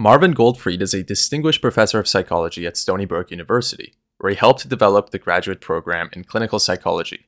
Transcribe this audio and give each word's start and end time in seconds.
Marvin 0.00 0.32
Goldfried 0.32 0.80
is 0.80 0.94
a 0.94 1.02
distinguished 1.02 1.60
professor 1.60 1.98
of 1.98 2.08
psychology 2.08 2.66
at 2.66 2.78
Stony 2.78 3.04
Brook 3.04 3.30
University, 3.30 3.92
where 4.16 4.30
he 4.30 4.36
helped 4.36 4.66
develop 4.66 5.10
the 5.10 5.18
graduate 5.18 5.60
program 5.60 6.08
in 6.14 6.24
clinical 6.24 6.58
psychology. 6.58 7.26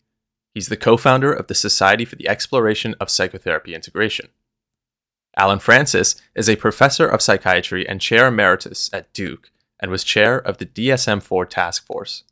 He's 0.54 0.68
the 0.68 0.78
co 0.78 0.96
founder 0.96 1.34
of 1.34 1.48
the 1.48 1.54
Society 1.54 2.06
for 2.06 2.16
the 2.16 2.26
Exploration 2.26 2.94
of 2.98 3.10
Psychotherapy 3.10 3.74
Integration. 3.74 4.30
Allen 5.36 5.58
Frances 5.58 6.16
is 6.34 6.48
a 6.48 6.56
professor 6.56 7.06
of 7.06 7.20
psychiatry 7.20 7.86
and 7.86 8.00
chair 8.00 8.28
emeritus 8.28 8.88
at 8.90 9.12
Duke 9.12 9.50
and 9.78 9.90
was 9.90 10.02
chair 10.02 10.38
of 10.38 10.56
the 10.56 10.64
DSM 10.64 11.22
4 11.22 11.44
task 11.44 11.84
force. 11.84 12.24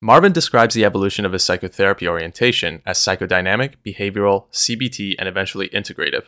Marvin 0.00 0.30
describes 0.30 0.76
the 0.76 0.84
evolution 0.84 1.24
of 1.24 1.32
his 1.32 1.42
psychotherapy 1.42 2.06
orientation 2.06 2.82
as 2.86 3.00
psychodynamic, 3.00 3.78
behavioral, 3.84 4.44
CBT, 4.52 5.16
and 5.18 5.28
eventually 5.28 5.68
integrative. 5.70 6.26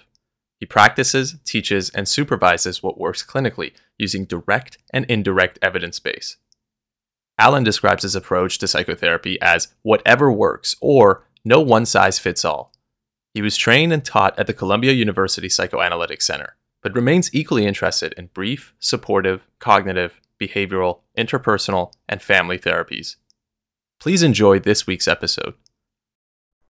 He 0.60 0.66
practices, 0.66 1.36
teaches, 1.44 1.90
and 1.90 2.08
supervises 2.08 2.82
what 2.82 2.98
works 2.98 3.24
clinically 3.24 3.72
using 3.98 4.24
direct 4.24 4.78
and 4.90 5.04
indirect 5.06 5.58
evidence 5.62 6.00
base. 6.00 6.36
Allen 7.38 7.64
describes 7.64 8.02
his 8.02 8.14
approach 8.14 8.58
to 8.58 8.68
psychotherapy 8.68 9.40
as 9.40 9.68
whatever 9.82 10.30
works 10.30 10.76
or 10.80 11.26
no 11.44 11.60
one 11.60 11.84
size 11.84 12.18
fits 12.18 12.44
all. 12.44 12.72
He 13.34 13.42
was 13.42 13.56
trained 13.56 13.92
and 13.92 14.04
taught 14.04 14.38
at 14.38 14.46
the 14.46 14.54
Columbia 14.54 14.92
University 14.92 15.48
Psychoanalytic 15.48 16.22
Center, 16.22 16.56
but 16.82 16.94
remains 16.94 17.34
equally 17.34 17.66
interested 17.66 18.14
in 18.16 18.28
brief, 18.28 18.74
supportive, 18.78 19.46
cognitive, 19.58 20.20
behavioral, 20.40 21.00
interpersonal, 21.18 21.92
and 22.08 22.22
family 22.22 22.58
therapies. 22.58 23.16
Please 23.98 24.22
enjoy 24.22 24.60
this 24.60 24.86
week's 24.86 25.08
episode. 25.08 25.54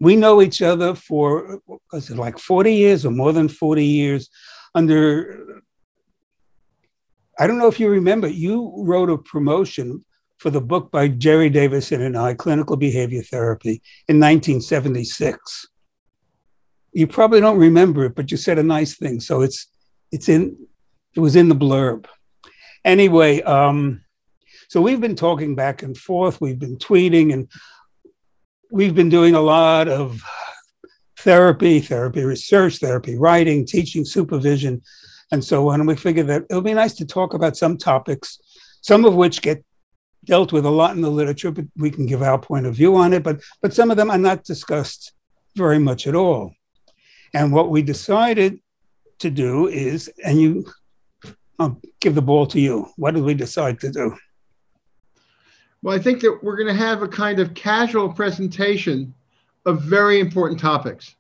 We 0.00 0.16
know 0.16 0.40
each 0.40 0.62
other 0.62 0.94
for, 0.94 1.60
was 1.92 2.10
it 2.10 2.16
like 2.16 2.38
40 2.38 2.72
years 2.72 3.04
or 3.04 3.10
more 3.10 3.32
than 3.32 3.48
40 3.48 3.84
years 3.84 4.30
under, 4.74 5.62
I 7.38 7.46
don't 7.46 7.58
know 7.58 7.68
if 7.68 7.80
you 7.80 7.88
remember, 7.88 8.28
you 8.28 8.72
wrote 8.76 9.10
a 9.10 9.18
promotion 9.18 10.04
for 10.38 10.50
the 10.50 10.60
book 10.60 10.90
by 10.92 11.08
Jerry 11.08 11.50
Davison 11.50 12.00
and 12.02 12.16
I, 12.16 12.34
Clinical 12.34 12.76
Behavior 12.76 13.22
Therapy, 13.22 13.82
in 14.06 14.20
1976. 14.20 15.66
You 16.92 17.06
probably 17.06 17.40
don't 17.40 17.58
remember 17.58 18.04
it, 18.04 18.14
but 18.14 18.30
you 18.30 18.36
said 18.36 18.58
a 18.58 18.62
nice 18.62 18.96
thing. 18.96 19.20
So 19.20 19.42
it's, 19.42 19.66
it's 20.12 20.28
in, 20.28 20.56
it 21.14 21.20
was 21.20 21.34
in 21.34 21.48
the 21.48 21.56
blurb. 21.56 22.06
Anyway, 22.84 23.42
um, 23.42 24.02
so 24.68 24.80
we've 24.80 25.00
been 25.00 25.16
talking 25.16 25.54
back 25.54 25.82
and 25.82 25.96
forth, 25.96 26.40
we've 26.40 26.58
been 26.58 26.76
tweeting, 26.76 27.32
and 27.32 27.48
we've 28.70 28.94
been 28.94 29.08
doing 29.08 29.34
a 29.34 29.40
lot 29.40 29.88
of 29.88 30.22
therapy, 31.18 31.80
therapy 31.80 32.22
research, 32.22 32.78
therapy 32.78 33.16
writing, 33.16 33.66
teaching, 33.66 34.04
supervision, 34.04 34.82
and 35.32 35.44
so 35.44 35.68
on. 35.68 35.80
And 35.80 35.88
we 35.88 35.96
figured 35.96 36.28
that 36.28 36.44
it 36.48 36.54
would 36.54 36.64
be 36.64 36.74
nice 36.74 36.94
to 36.94 37.06
talk 37.06 37.34
about 37.34 37.56
some 37.56 37.76
topics, 37.76 38.38
some 38.82 39.04
of 39.04 39.14
which 39.14 39.42
get 39.42 39.64
dealt 40.24 40.52
with 40.52 40.64
a 40.64 40.70
lot 40.70 40.94
in 40.94 41.02
the 41.02 41.10
literature, 41.10 41.50
but 41.50 41.64
we 41.76 41.90
can 41.90 42.06
give 42.06 42.22
our 42.22 42.38
point 42.38 42.66
of 42.66 42.74
view 42.74 42.96
on 42.96 43.12
it. 43.12 43.22
But 43.22 43.40
but 43.62 43.74
some 43.74 43.90
of 43.90 43.96
them 43.96 44.10
are 44.10 44.18
not 44.18 44.44
discussed 44.44 45.12
very 45.56 45.78
much 45.78 46.06
at 46.06 46.14
all. 46.14 46.54
And 47.34 47.52
what 47.52 47.70
we 47.70 47.82
decided 47.82 48.60
to 49.18 49.30
do 49.30 49.66
is, 49.68 50.10
and 50.24 50.40
you, 50.40 50.66
I'll 51.58 51.80
give 52.00 52.14
the 52.14 52.22
ball 52.22 52.46
to 52.46 52.60
you. 52.60 52.88
What 52.96 53.14
did 53.14 53.24
we 53.24 53.34
decide 53.34 53.80
to 53.80 53.90
do? 53.90 54.16
Well, 55.82 55.94
I 55.94 55.98
think 55.98 56.20
that 56.20 56.38
we're 56.42 56.56
going 56.56 56.74
to 56.74 56.82
have 56.82 57.02
a 57.02 57.08
kind 57.08 57.38
of 57.38 57.54
casual 57.54 58.12
presentation 58.12 59.14
of 59.64 59.82
very 59.82 60.18
important 60.18 60.60
topics. 60.60 61.14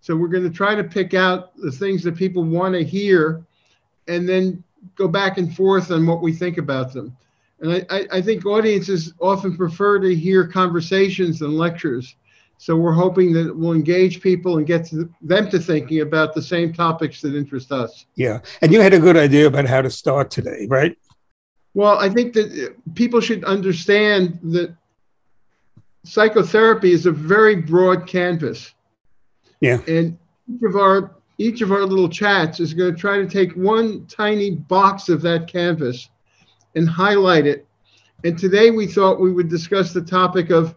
So 0.00 0.16
we're 0.16 0.28
going 0.28 0.44
to 0.44 0.50
try 0.50 0.74
to 0.74 0.84
pick 0.84 1.14
out 1.14 1.56
the 1.56 1.70
things 1.70 2.02
that 2.04 2.16
people 2.16 2.44
want 2.44 2.74
to 2.74 2.84
hear 2.84 3.44
and 4.08 4.28
then 4.28 4.62
go 4.96 5.08
back 5.08 5.38
and 5.38 5.54
forth 5.54 5.90
on 5.90 6.06
what 6.06 6.22
we 6.22 6.32
think 6.32 6.58
about 6.58 6.92
them. 6.92 7.16
And 7.60 7.86
I, 7.88 8.06
I, 8.10 8.20
think 8.20 8.44
audiences 8.44 9.14
often 9.20 9.56
prefer 9.56 10.00
to 10.00 10.12
hear 10.12 10.48
conversations 10.48 11.38
than 11.38 11.56
lectures. 11.56 12.16
So 12.58 12.74
we're 12.76 12.92
hoping 12.92 13.32
that 13.34 13.56
we'll 13.56 13.72
engage 13.72 14.20
people 14.20 14.58
and 14.58 14.66
get 14.66 14.86
to 14.86 15.08
them 15.20 15.48
to 15.50 15.60
thinking 15.60 16.00
about 16.00 16.34
the 16.34 16.42
same 16.42 16.72
topics 16.72 17.20
that 17.20 17.36
interest 17.36 17.70
us. 17.70 18.06
Yeah. 18.16 18.40
And 18.60 18.72
you 18.72 18.80
had 18.80 18.94
a 18.94 18.98
good 18.98 19.16
idea 19.16 19.46
about 19.46 19.66
how 19.66 19.82
to 19.82 19.90
start 19.90 20.32
today, 20.32 20.66
right? 20.68 20.96
Well, 21.74 21.98
I 21.98 22.08
think 22.08 22.34
that 22.34 22.52
uh, 22.52 22.90
people 22.94 23.20
should 23.20 23.44
understand 23.44 24.38
that 24.42 24.74
psychotherapy 26.04 26.92
is 26.92 27.06
a 27.06 27.12
very 27.12 27.56
broad 27.56 28.06
canvas. 28.06 28.74
Yeah. 29.60 29.78
And 29.86 30.18
each 30.52 30.62
of 30.62 30.76
our 30.76 31.16
each 31.38 31.60
of 31.60 31.72
our 31.72 31.82
little 31.82 32.08
chats 32.08 32.60
is 32.60 32.74
going 32.74 32.94
to 32.94 33.00
try 33.00 33.16
to 33.16 33.26
take 33.26 33.52
one 33.54 34.06
tiny 34.06 34.50
box 34.50 35.08
of 35.08 35.22
that 35.22 35.48
canvas 35.48 36.10
and 36.76 36.88
highlight 36.88 37.46
it. 37.46 37.66
And 38.24 38.38
today 38.38 38.70
we 38.70 38.86
thought 38.86 39.20
we 39.20 39.32
would 39.32 39.48
discuss 39.48 39.92
the 39.92 40.02
topic 40.02 40.50
of 40.50 40.74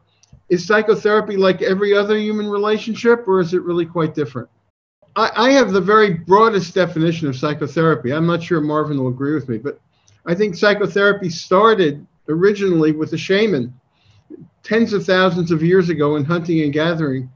is 0.49 0.65
psychotherapy 0.65 1.37
like 1.37 1.61
every 1.61 1.95
other 1.95 2.17
human 2.17 2.47
relationship 2.47 3.27
or 3.27 3.39
is 3.41 3.53
it 3.53 3.63
really 3.63 3.85
quite 3.85 4.15
different? 4.15 4.47
I, 5.15 5.31
I 5.35 5.51
have 5.51 5.71
the 5.71 5.81
very 5.81 6.13
broadest 6.13 6.73
definition 6.73 7.27
of 7.27 7.35
psychotherapy. 7.35 8.11
I'm 8.11 8.27
not 8.27 8.43
sure 8.43 8.61
Marvin 8.61 8.97
will 8.97 9.09
agree 9.09 9.33
with 9.33 9.49
me, 9.49 9.57
but 9.57 9.79
I 10.25 10.33
think 10.33 10.55
psychotherapy 10.55 11.29
started 11.29 12.05
originally 12.27 12.91
with 12.91 13.13
a 13.13 13.17
shaman 13.17 13.73
tens 14.63 14.93
of 14.93 15.05
thousands 15.05 15.51
of 15.51 15.61
years 15.61 15.89
ago 15.89 16.15
in 16.15 16.25
hunting 16.25 16.61
and 16.61 16.73
gathering 16.73 17.29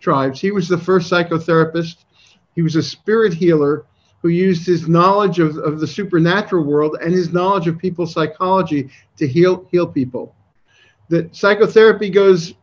tribes. 0.00 0.40
He 0.40 0.50
was 0.50 0.68
the 0.68 0.78
first 0.78 1.12
psychotherapist. 1.12 2.04
He 2.54 2.62
was 2.62 2.76
a 2.76 2.82
spirit 2.82 3.34
healer 3.34 3.84
who 4.22 4.28
used 4.28 4.66
his 4.66 4.88
knowledge 4.88 5.38
of, 5.38 5.56
of 5.58 5.80
the 5.80 5.86
supernatural 5.86 6.64
world 6.64 6.96
and 7.02 7.12
his 7.12 7.32
knowledge 7.32 7.66
of 7.66 7.78
people's 7.78 8.12
psychology 8.12 8.90
to 9.16 9.26
heal 9.26 9.66
heal 9.70 9.86
people. 9.86 10.34
That 11.08 11.34
psychotherapy 11.34 12.10
goes 12.10 12.54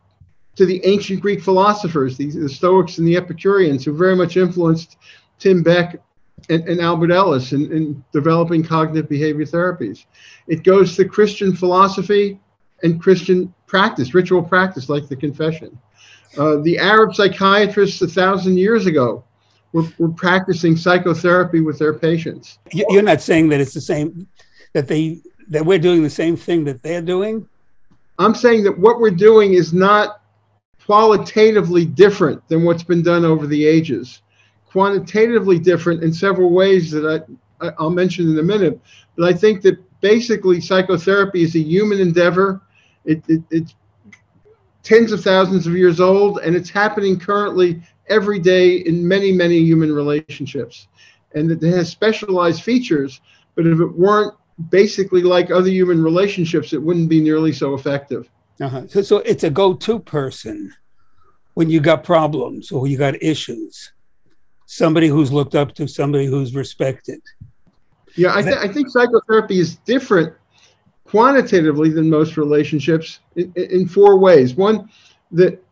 to 0.55 0.65
the 0.65 0.83
ancient 0.85 1.21
Greek 1.21 1.41
philosophers, 1.41 2.17
the, 2.17 2.31
the 2.31 2.49
Stoics 2.49 2.97
and 2.97 3.07
the 3.07 3.17
Epicureans, 3.17 3.85
who 3.85 3.93
very 3.95 4.15
much 4.15 4.37
influenced 4.37 4.97
Tim 5.37 5.61
Beck 5.61 6.01
and, 6.49 6.67
and 6.67 6.81
Albert 6.81 7.11
Ellis 7.11 7.51
in, 7.51 7.71
in 7.71 8.03
developing 8.13 8.63
cognitive 8.63 9.09
behavior 9.09 9.45
therapies. 9.45 10.05
It 10.47 10.63
goes 10.63 10.95
to 10.95 11.05
Christian 11.05 11.55
philosophy 11.55 12.39
and 12.83 13.01
Christian 13.01 13.53
practice, 13.65 14.13
ritual 14.13 14.43
practice 14.43 14.89
like 14.89 15.07
the 15.07 15.15
confession. 15.15 15.77
Uh, 16.37 16.57
the 16.57 16.77
Arab 16.77 17.15
psychiatrists 17.15 18.01
a 18.01 18.07
thousand 18.07 18.57
years 18.57 18.85
ago 18.85 19.23
were, 19.73 19.85
were 19.97 20.09
practicing 20.09 20.77
psychotherapy 20.77 21.61
with 21.61 21.79
their 21.79 21.93
patients. 21.93 22.59
You're 22.71 23.01
not 23.01 23.21
saying 23.21 23.49
that 23.49 23.59
it's 23.59 23.73
the 23.73 23.81
same, 23.81 24.27
that 24.73 24.87
they 24.87 25.21
that 25.49 25.65
we're 25.65 25.79
doing 25.79 26.03
the 26.03 26.09
same 26.09 26.35
thing 26.35 26.65
that 26.65 26.83
they're 26.83 27.01
doing. 27.01 27.47
I'm 28.19 28.35
saying 28.35 28.63
that 28.63 28.77
what 28.77 28.99
we're 28.99 29.11
doing 29.11 29.53
is 29.53 29.73
not 29.73 30.21
qualitatively 30.85 31.85
different 31.85 32.45
than 32.49 32.63
what's 32.63 32.83
been 32.83 33.01
done 33.01 33.23
over 33.23 33.47
the 33.47 33.65
ages 33.65 34.21
quantitatively 34.69 35.59
different 35.59 36.03
in 36.03 36.13
several 36.13 36.51
ways 36.51 36.91
that 36.91 37.25
I, 37.61 37.71
I'll 37.79 37.89
mention 37.89 38.29
in 38.29 38.37
a 38.39 38.43
minute. 38.43 38.79
But 39.15 39.27
I 39.27 39.33
think 39.33 39.61
that 39.63 39.77
basically 40.01 40.61
psychotherapy 40.61 41.43
is 41.43 41.55
a 41.55 41.59
human 41.59 41.99
endeavor. 41.99 42.61
It, 43.05 43.23
it, 43.27 43.41
it's 43.49 43.75
tens 44.83 45.11
of 45.11 45.23
thousands 45.23 45.67
of 45.67 45.75
years 45.75 45.99
old, 45.99 46.39
and 46.39 46.55
it's 46.55 46.69
happening 46.69 47.19
currently 47.19 47.81
every 48.09 48.39
day 48.39 48.77
in 48.77 49.05
many, 49.05 49.31
many 49.31 49.57
human 49.59 49.93
relationships. 49.93 50.87
And 51.33 51.51
it 51.51 51.61
has 51.61 51.89
specialized 51.89 52.63
features, 52.63 53.21
but 53.55 53.67
if 53.67 53.79
it 53.79 53.97
weren't 53.97 54.33
basically 54.69 55.23
like 55.23 55.51
other 55.51 55.69
human 55.69 56.01
relationships, 56.01 56.73
it 56.73 56.81
wouldn't 56.81 57.09
be 57.09 57.19
nearly 57.21 57.51
so 57.51 57.73
effective. 57.73 58.29
Uh-huh. 58.61 58.87
So, 58.87 59.01
so 59.01 59.17
it's 59.17 59.43
a 59.43 59.49
go 59.49 59.73
to 59.73 59.99
person 59.99 60.73
when 61.53 61.69
you 61.69 61.79
got 61.79 62.03
problems 62.03 62.71
or 62.71 62.87
you 62.87 62.97
got 62.97 63.21
issues 63.21 63.91
somebody 64.67 65.07
who's 65.07 65.31
looked 65.31 65.55
up 65.55 65.73
to, 65.75 65.87
somebody 65.87 66.27
who's 66.27 66.53
respected. 66.53 67.21
Yeah, 68.15 68.35
I, 68.35 68.41
th- 68.41 68.57
I 68.57 68.67
think 68.67 68.89
psychotherapy 68.89 69.59
is 69.59 69.77
different 69.77 70.33
quantitatively 71.05 71.89
than 71.89 72.09
most 72.09 72.37
relationships 72.37 73.19
in, 73.35 73.51
in 73.55 73.87
four 73.87 74.19
ways. 74.19 74.55
One, 74.55 74.89
that 75.31 75.63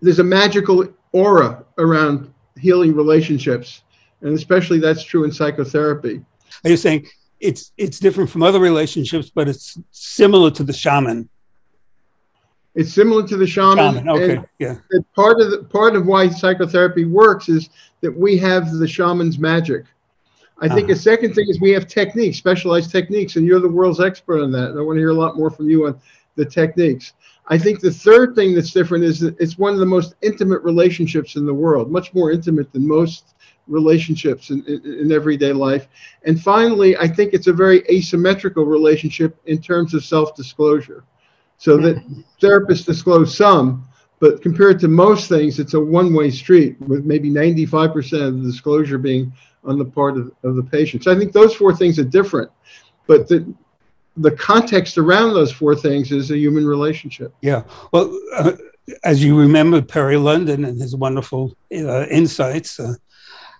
there's 0.00 0.18
a 0.18 0.24
magical 0.24 0.86
aura 1.12 1.64
around 1.78 2.32
healing 2.60 2.94
relationships, 2.94 3.82
and 4.20 4.34
especially 4.34 4.78
that's 4.78 5.02
true 5.02 5.24
in 5.24 5.32
psychotherapy. 5.32 6.24
Are 6.64 6.70
you 6.70 6.76
saying 6.76 7.06
it's 7.40 7.72
it's 7.76 7.98
different 7.98 8.30
from 8.30 8.42
other 8.42 8.60
relationships, 8.60 9.30
but 9.34 9.48
it's 9.48 9.78
similar 9.90 10.50
to 10.52 10.64
the 10.64 10.72
shaman? 10.72 11.28
It's 12.74 12.92
similar 12.92 13.26
to 13.28 13.36
the 13.36 13.46
shaman. 13.46 13.94
shaman 13.94 14.08
okay, 14.08 14.36
and, 14.36 14.48
yeah. 14.58 14.76
And 14.90 15.12
part 15.14 15.40
of 15.40 15.50
the 15.50 15.64
part 15.64 15.94
of 15.94 16.06
why 16.06 16.28
psychotherapy 16.28 17.04
works 17.04 17.48
is 17.48 17.70
that 18.00 18.16
we 18.16 18.36
have 18.38 18.72
the 18.72 18.88
shaman's 18.88 19.38
magic. 19.38 19.84
I 20.60 20.68
think 20.68 20.84
uh-huh. 20.84 20.92
a 20.92 20.96
second 20.96 21.34
thing 21.34 21.46
is 21.48 21.60
we 21.60 21.72
have 21.72 21.86
techniques, 21.86 22.38
specialized 22.38 22.90
techniques, 22.90 23.36
and 23.36 23.46
you're 23.46 23.60
the 23.60 23.68
world's 23.68 24.00
expert 24.00 24.40
on 24.40 24.52
that. 24.52 24.70
And 24.70 24.78
I 24.78 24.82
want 24.82 24.96
to 24.96 25.00
hear 25.00 25.10
a 25.10 25.14
lot 25.14 25.36
more 25.36 25.50
from 25.50 25.68
you 25.68 25.86
on 25.86 26.00
the 26.36 26.44
techniques. 26.44 27.12
I 27.48 27.58
think 27.58 27.80
the 27.80 27.90
third 27.90 28.34
thing 28.34 28.54
that's 28.54 28.72
different 28.72 29.04
is 29.04 29.20
that 29.20 29.38
it's 29.38 29.58
one 29.58 29.74
of 29.74 29.78
the 29.78 29.86
most 29.86 30.14
intimate 30.22 30.62
relationships 30.62 31.36
in 31.36 31.44
the 31.44 31.52
world, 31.52 31.90
much 31.90 32.14
more 32.14 32.30
intimate 32.30 32.72
than 32.72 32.86
most 32.86 33.34
relationships 33.66 34.50
in, 34.50 34.64
in, 34.66 35.00
in, 35.00 35.12
everyday 35.12 35.52
life. 35.52 35.88
And 36.24 36.40
finally, 36.40 36.96
I 36.96 37.08
think 37.08 37.34
it's 37.34 37.46
a 37.46 37.52
very 37.52 37.82
asymmetrical 37.90 38.64
relationship 38.64 39.38
in 39.46 39.60
terms 39.60 39.94
of 39.94 40.04
self 40.04 40.34
disclosure. 40.34 41.04
So 41.58 41.76
that 41.78 41.96
therapists 42.40 42.84
disclose 42.84 43.36
some, 43.36 43.86
but 44.20 44.42
compared 44.42 44.80
to 44.80 44.88
most 44.88 45.28
things, 45.28 45.58
it's 45.58 45.74
a 45.74 45.80
one 45.80 46.14
way 46.14 46.30
street 46.30 46.80
with 46.80 47.04
maybe 47.04 47.30
95% 47.30 48.26
of 48.26 48.42
the 48.42 48.50
disclosure 48.50 48.98
being 48.98 49.32
on 49.64 49.78
the 49.78 49.84
part 49.84 50.16
of, 50.16 50.32
of 50.42 50.56
the 50.56 50.62
patient. 50.62 51.04
So 51.04 51.12
I 51.12 51.18
think 51.18 51.32
those 51.32 51.54
four 51.54 51.74
things 51.74 51.98
are 51.98 52.04
different. 52.04 52.50
But 53.06 53.28
the, 53.28 53.52
the 54.16 54.30
context 54.30 54.98
around 54.98 55.34
those 55.34 55.52
four 55.52 55.74
things 55.74 56.12
is 56.12 56.30
a 56.30 56.38
human 56.38 56.66
relationship. 56.66 57.34
Yeah. 57.40 57.64
Well, 57.92 58.18
uh, 58.34 58.52
as 59.02 59.24
you 59.24 59.38
remember, 59.38 59.82
Perry 59.82 60.16
London 60.16 60.64
and 60.64 60.80
his 60.80 60.94
wonderful 60.94 61.56
uh, 61.72 62.06
insights 62.06 62.78
uh, 62.78 62.94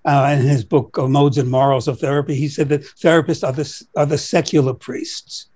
uh, 0.05 0.37
in 0.39 0.47
his 0.47 0.65
book 0.65 0.99
uh, 0.99 1.09
Modes 1.09 1.39
and 1.39 1.51
Morals 1.51 1.89
of 1.89 1.99
Therapy, 1.99 2.35
he 2.35 2.49
said 2.49 2.69
that 2.69 2.83
therapists 2.83 3.47
are 3.47 3.53
the, 3.53 3.87
are 3.97 4.07
the 4.07 4.19
secular 4.19 4.75
priests. 4.75 5.47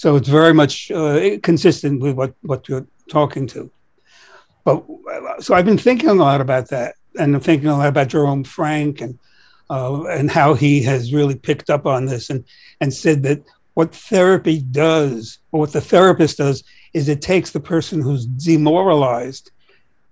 So 0.00 0.16
it's 0.16 0.30
very 0.30 0.54
much 0.54 0.90
uh, 0.90 1.36
consistent 1.42 2.00
with 2.00 2.16
what, 2.16 2.32
what 2.40 2.66
you're 2.70 2.86
talking 3.10 3.46
to. 3.48 3.70
But 4.64 4.82
so 5.40 5.52
I've 5.52 5.66
been 5.66 5.76
thinking 5.76 6.08
a 6.08 6.14
lot 6.14 6.40
about 6.40 6.70
that, 6.70 6.94
and 7.18 7.34
I'm 7.34 7.40
thinking 7.42 7.68
a 7.68 7.76
lot 7.76 7.88
about 7.88 8.08
Jerome 8.08 8.44
Frank 8.44 9.02
and 9.02 9.18
uh, 9.68 10.04
and 10.04 10.30
how 10.30 10.54
he 10.54 10.82
has 10.84 11.12
really 11.12 11.34
picked 11.34 11.68
up 11.68 11.84
on 11.84 12.06
this 12.06 12.30
and 12.30 12.46
and 12.80 12.94
said 12.94 13.22
that 13.24 13.44
what 13.74 13.94
therapy 13.94 14.60
does, 14.60 15.38
or 15.52 15.60
what 15.60 15.74
the 15.74 15.82
therapist 15.82 16.38
does, 16.38 16.64
is 16.94 17.10
it 17.10 17.20
takes 17.20 17.50
the 17.50 17.60
person 17.60 18.00
who's 18.00 18.24
demoralized 18.24 19.50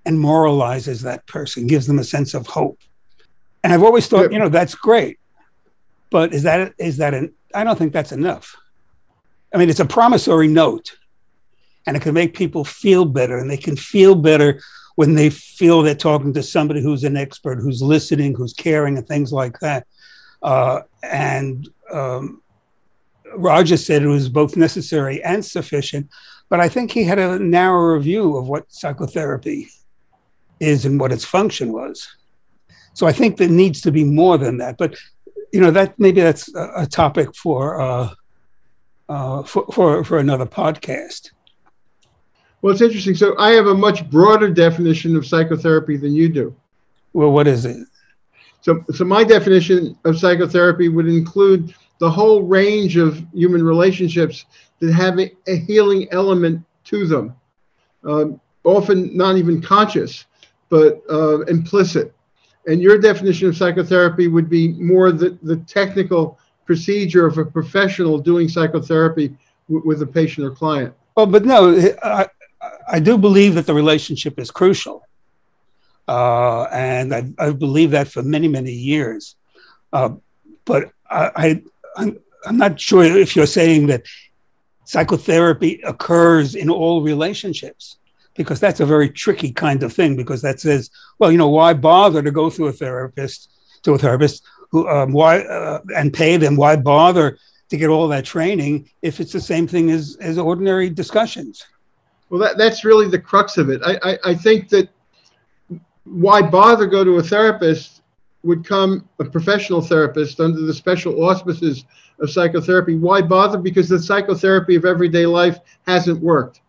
and 0.04 0.18
moralizes 0.18 1.00
that 1.00 1.26
person, 1.26 1.66
gives 1.66 1.86
them 1.86 1.98
a 1.98 2.04
sense 2.04 2.34
of 2.34 2.46
hope. 2.46 2.78
And 3.64 3.72
I've 3.72 3.82
always 3.82 4.06
thought, 4.06 4.34
you 4.34 4.38
know, 4.38 4.50
that's 4.50 4.74
great, 4.74 5.18
but 6.10 6.34
is 6.34 6.42
that 6.42 6.74
is 6.76 6.98
that 6.98 7.14
an? 7.14 7.32
I 7.54 7.64
don't 7.64 7.78
think 7.78 7.94
that's 7.94 8.12
enough. 8.12 8.54
I 9.52 9.58
mean, 9.58 9.70
it's 9.70 9.80
a 9.80 9.86
promissory 9.86 10.48
note, 10.48 10.96
and 11.86 11.96
it 11.96 12.02
can 12.02 12.14
make 12.14 12.34
people 12.34 12.64
feel 12.64 13.04
better, 13.04 13.38
and 13.38 13.50
they 13.50 13.56
can 13.56 13.76
feel 13.76 14.14
better 14.14 14.60
when 14.96 15.14
they 15.14 15.30
feel 15.30 15.80
they're 15.80 15.94
talking 15.94 16.32
to 16.34 16.42
somebody 16.42 16.82
who's 16.82 17.04
an 17.04 17.16
expert, 17.16 17.60
who's 17.60 17.80
listening, 17.80 18.34
who's 18.34 18.52
caring, 18.52 18.98
and 18.98 19.06
things 19.06 19.32
like 19.32 19.58
that. 19.60 19.86
Uh, 20.42 20.80
and 21.02 21.68
um, 21.92 22.42
Roger 23.34 23.76
said 23.76 24.02
it 24.02 24.08
was 24.08 24.28
both 24.28 24.56
necessary 24.56 25.22
and 25.22 25.44
sufficient, 25.44 26.08
but 26.48 26.60
I 26.60 26.68
think 26.68 26.90
he 26.90 27.04
had 27.04 27.18
a 27.18 27.38
narrower 27.38 27.98
view 28.00 28.36
of 28.36 28.48
what 28.48 28.72
psychotherapy 28.72 29.68
is 30.60 30.84
and 30.84 30.98
what 30.98 31.12
its 31.12 31.24
function 31.24 31.72
was. 31.72 32.08
So 32.94 33.06
I 33.06 33.12
think 33.12 33.36
there 33.36 33.48
needs 33.48 33.80
to 33.82 33.92
be 33.92 34.04
more 34.04 34.38
than 34.38 34.58
that. 34.58 34.76
But 34.76 34.96
you 35.52 35.60
know 35.60 35.70
that 35.70 35.98
maybe 35.98 36.20
that's 36.20 36.52
a, 36.54 36.72
a 36.78 36.86
topic 36.86 37.34
for, 37.34 37.80
uh, 37.80 38.10
uh, 39.08 39.42
for 39.42 39.66
for 39.72 40.04
for 40.04 40.18
another 40.18 40.46
podcast. 40.46 41.30
Well, 42.60 42.72
it's 42.72 42.82
interesting. 42.82 43.14
So 43.14 43.38
I 43.38 43.50
have 43.50 43.66
a 43.66 43.74
much 43.74 44.08
broader 44.10 44.50
definition 44.50 45.16
of 45.16 45.26
psychotherapy 45.26 45.96
than 45.96 46.14
you 46.14 46.28
do. 46.28 46.54
Well, 47.12 47.30
what 47.30 47.46
is 47.46 47.64
it? 47.64 47.86
So, 48.60 48.84
so 48.92 49.04
my 49.04 49.22
definition 49.24 49.96
of 50.04 50.18
psychotherapy 50.18 50.88
would 50.88 51.06
include 51.06 51.74
the 51.98 52.10
whole 52.10 52.42
range 52.42 52.96
of 52.96 53.24
human 53.32 53.64
relationships 53.64 54.44
that 54.80 54.92
have 54.92 55.18
a, 55.18 55.30
a 55.46 55.56
healing 55.56 56.08
element 56.10 56.64
to 56.84 57.06
them, 57.06 57.34
um, 58.04 58.40
often 58.64 59.16
not 59.16 59.36
even 59.36 59.62
conscious, 59.62 60.26
but 60.68 61.02
uh, 61.10 61.40
implicit. 61.42 62.12
And 62.66 62.82
your 62.82 62.98
definition 62.98 63.48
of 63.48 63.56
psychotherapy 63.56 64.28
would 64.28 64.50
be 64.50 64.74
more 64.74 65.12
the, 65.12 65.38
the 65.42 65.56
technical 65.58 66.38
procedure 66.68 67.26
of 67.26 67.38
a 67.38 67.46
professional 67.46 68.18
doing 68.18 68.46
psychotherapy 68.46 69.34
w- 69.70 69.84
with 69.88 70.02
a 70.02 70.06
patient 70.06 70.46
or 70.46 70.50
client. 70.50 70.92
Well, 71.16 71.24
but 71.24 71.46
no, 71.46 71.60
I, 72.02 72.28
I 72.86 73.00
do 73.00 73.16
believe 73.16 73.54
that 73.54 73.64
the 73.64 73.72
relationship 73.72 74.38
is 74.38 74.50
crucial. 74.50 75.02
Uh, 76.06 76.64
and 76.64 77.14
I, 77.14 77.22
I 77.38 77.52
believe 77.52 77.90
that 77.92 78.08
for 78.08 78.22
many, 78.22 78.48
many 78.48 78.72
years. 78.72 79.34
Uh, 79.94 80.10
but 80.66 80.92
I, 81.10 81.30
I, 81.44 81.62
I'm, 81.96 82.18
I'm 82.44 82.58
not 82.58 82.78
sure 82.78 83.02
if 83.02 83.34
you're 83.34 83.46
saying 83.46 83.86
that 83.86 84.02
psychotherapy 84.84 85.80
occurs 85.84 86.54
in 86.54 86.68
all 86.68 87.00
relationships 87.00 87.96
because 88.34 88.60
that's 88.60 88.80
a 88.80 88.86
very 88.86 89.08
tricky 89.08 89.52
kind 89.52 89.82
of 89.82 89.92
thing 89.92 90.16
because 90.16 90.40
that 90.40 90.58
says 90.60 90.88
well 91.18 91.30
you 91.30 91.36
know 91.36 91.52
why 91.58 91.74
bother 91.74 92.22
to 92.22 92.30
go 92.30 92.48
through 92.48 92.68
a 92.68 92.72
therapist 92.72 93.50
to 93.82 93.92
a 93.92 93.98
therapist 93.98 94.42
who 94.70 94.88
um, 94.88 95.12
why 95.12 95.40
uh, 95.40 95.80
and 95.96 96.12
pay 96.12 96.36
them 96.36 96.56
why 96.56 96.76
bother 96.76 97.38
to 97.68 97.76
get 97.76 97.88
all 97.88 98.08
that 98.08 98.24
training 98.24 98.88
if 99.02 99.20
it's 99.20 99.32
the 99.32 99.40
same 99.40 99.66
thing 99.66 99.90
as 99.90 100.16
as 100.20 100.38
ordinary 100.38 100.90
discussions 100.90 101.64
well 102.30 102.40
that, 102.40 102.56
that's 102.58 102.84
really 102.84 103.08
the 103.08 103.18
crux 103.18 103.58
of 103.58 103.70
it 103.70 103.80
I, 103.84 103.98
I 104.02 104.18
i 104.26 104.34
think 104.34 104.68
that 104.70 104.88
why 106.04 106.42
bother 106.42 106.86
go 106.86 107.04
to 107.04 107.16
a 107.16 107.22
therapist 107.22 107.98
would 108.42 108.64
come 108.64 109.08
a 109.18 109.24
professional 109.24 109.82
therapist 109.82 110.40
under 110.40 110.60
the 110.60 110.72
special 110.72 111.24
auspices 111.24 111.84
of 112.20 112.30
psychotherapy. 112.30 112.96
Why 112.96 113.22
bother? 113.22 113.58
Because 113.58 113.88
the 113.88 113.98
psychotherapy 113.98 114.74
of 114.74 114.84
everyday 114.84 115.26
life 115.26 115.58
hasn't 115.86 116.20
worked. 116.20 116.60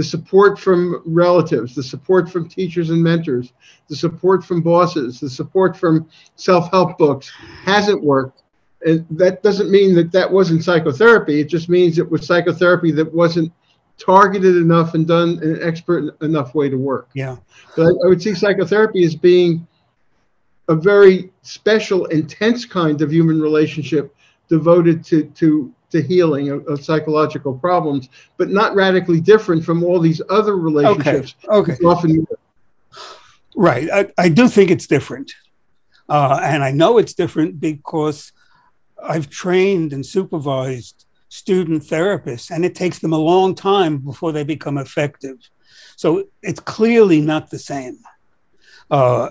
The 0.00 0.04
support 0.04 0.58
from 0.58 1.02
relatives, 1.04 1.74
the 1.74 1.82
support 1.82 2.30
from 2.30 2.48
teachers 2.48 2.88
and 2.88 3.02
mentors, 3.02 3.52
the 3.90 3.94
support 3.94 4.42
from 4.42 4.62
bosses, 4.62 5.20
the 5.20 5.28
support 5.28 5.76
from 5.76 6.08
self 6.36 6.70
help 6.70 6.96
books 6.96 7.30
hasn't 7.64 8.02
worked. 8.02 8.42
And 8.80 9.04
that 9.10 9.42
doesn't 9.42 9.70
mean 9.70 9.94
that 9.96 10.10
that 10.12 10.32
wasn't 10.32 10.64
psychotherapy. 10.64 11.38
It 11.38 11.50
just 11.50 11.68
means 11.68 11.98
it 11.98 12.10
was 12.10 12.26
psychotherapy 12.26 12.92
that 12.92 13.12
wasn't 13.12 13.52
targeted 13.98 14.56
enough 14.56 14.94
and 14.94 15.06
done 15.06 15.38
in 15.42 15.56
an 15.56 15.62
expert 15.62 16.16
enough 16.22 16.54
way 16.54 16.70
to 16.70 16.78
work. 16.78 17.10
Yeah. 17.12 17.36
But 17.76 17.88
I, 17.88 17.90
I 17.90 18.08
would 18.08 18.22
see 18.22 18.34
psychotherapy 18.34 19.04
as 19.04 19.14
being 19.14 19.66
a 20.70 20.74
very 20.74 21.30
special, 21.42 22.06
intense 22.06 22.64
kind 22.64 23.02
of 23.02 23.12
human 23.12 23.38
relationship 23.38 24.16
devoted 24.48 25.04
to 25.04 25.24
to 25.24 25.74
to 25.90 26.02
healing 26.02 26.50
of, 26.50 26.66
of, 26.66 26.84
psychological 26.84 27.56
problems, 27.58 28.08
but 28.36 28.48
not 28.48 28.74
radically 28.74 29.20
different 29.20 29.64
from 29.64 29.82
all 29.82 30.00
these 30.00 30.22
other 30.30 30.56
relationships. 30.56 31.34
Okay. 31.44 31.72
okay. 31.72 31.84
Often. 31.84 32.26
Right. 33.56 33.88
I, 33.92 34.12
I 34.16 34.28
do 34.28 34.48
think 34.48 34.70
it's 34.70 34.86
different. 34.86 35.32
Uh, 36.08 36.40
and 36.42 36.62
I 36.64 36.70
know 36.72 36.98
it's 36.98 37.14
different 37.14 37.60
because 37.60 38.32
I've 39.02 39.30
trained 39.30 39.92
and 39.92 40.04
supervised 40.04 41.06
student 41.28 41.84
therapists, 41.84 42.50
and 42.50 42.64
it 42.64 42.74
takes 42.74 42.98
them 42.98 43.12
a 43.12 43.18
long 43.18 43.54
time 43.54 43.98
before 43.98 44.32
they 44.32 44.42
become 44.42 44.78
effective. 44.78 45.38
So 45.96 46.28
it's 46.42 46.60
clearly 46.60 47.20
not 47.20 47.50
the 47.50 47.58
same. 47.58 47.98
Uh, 48.90 49.30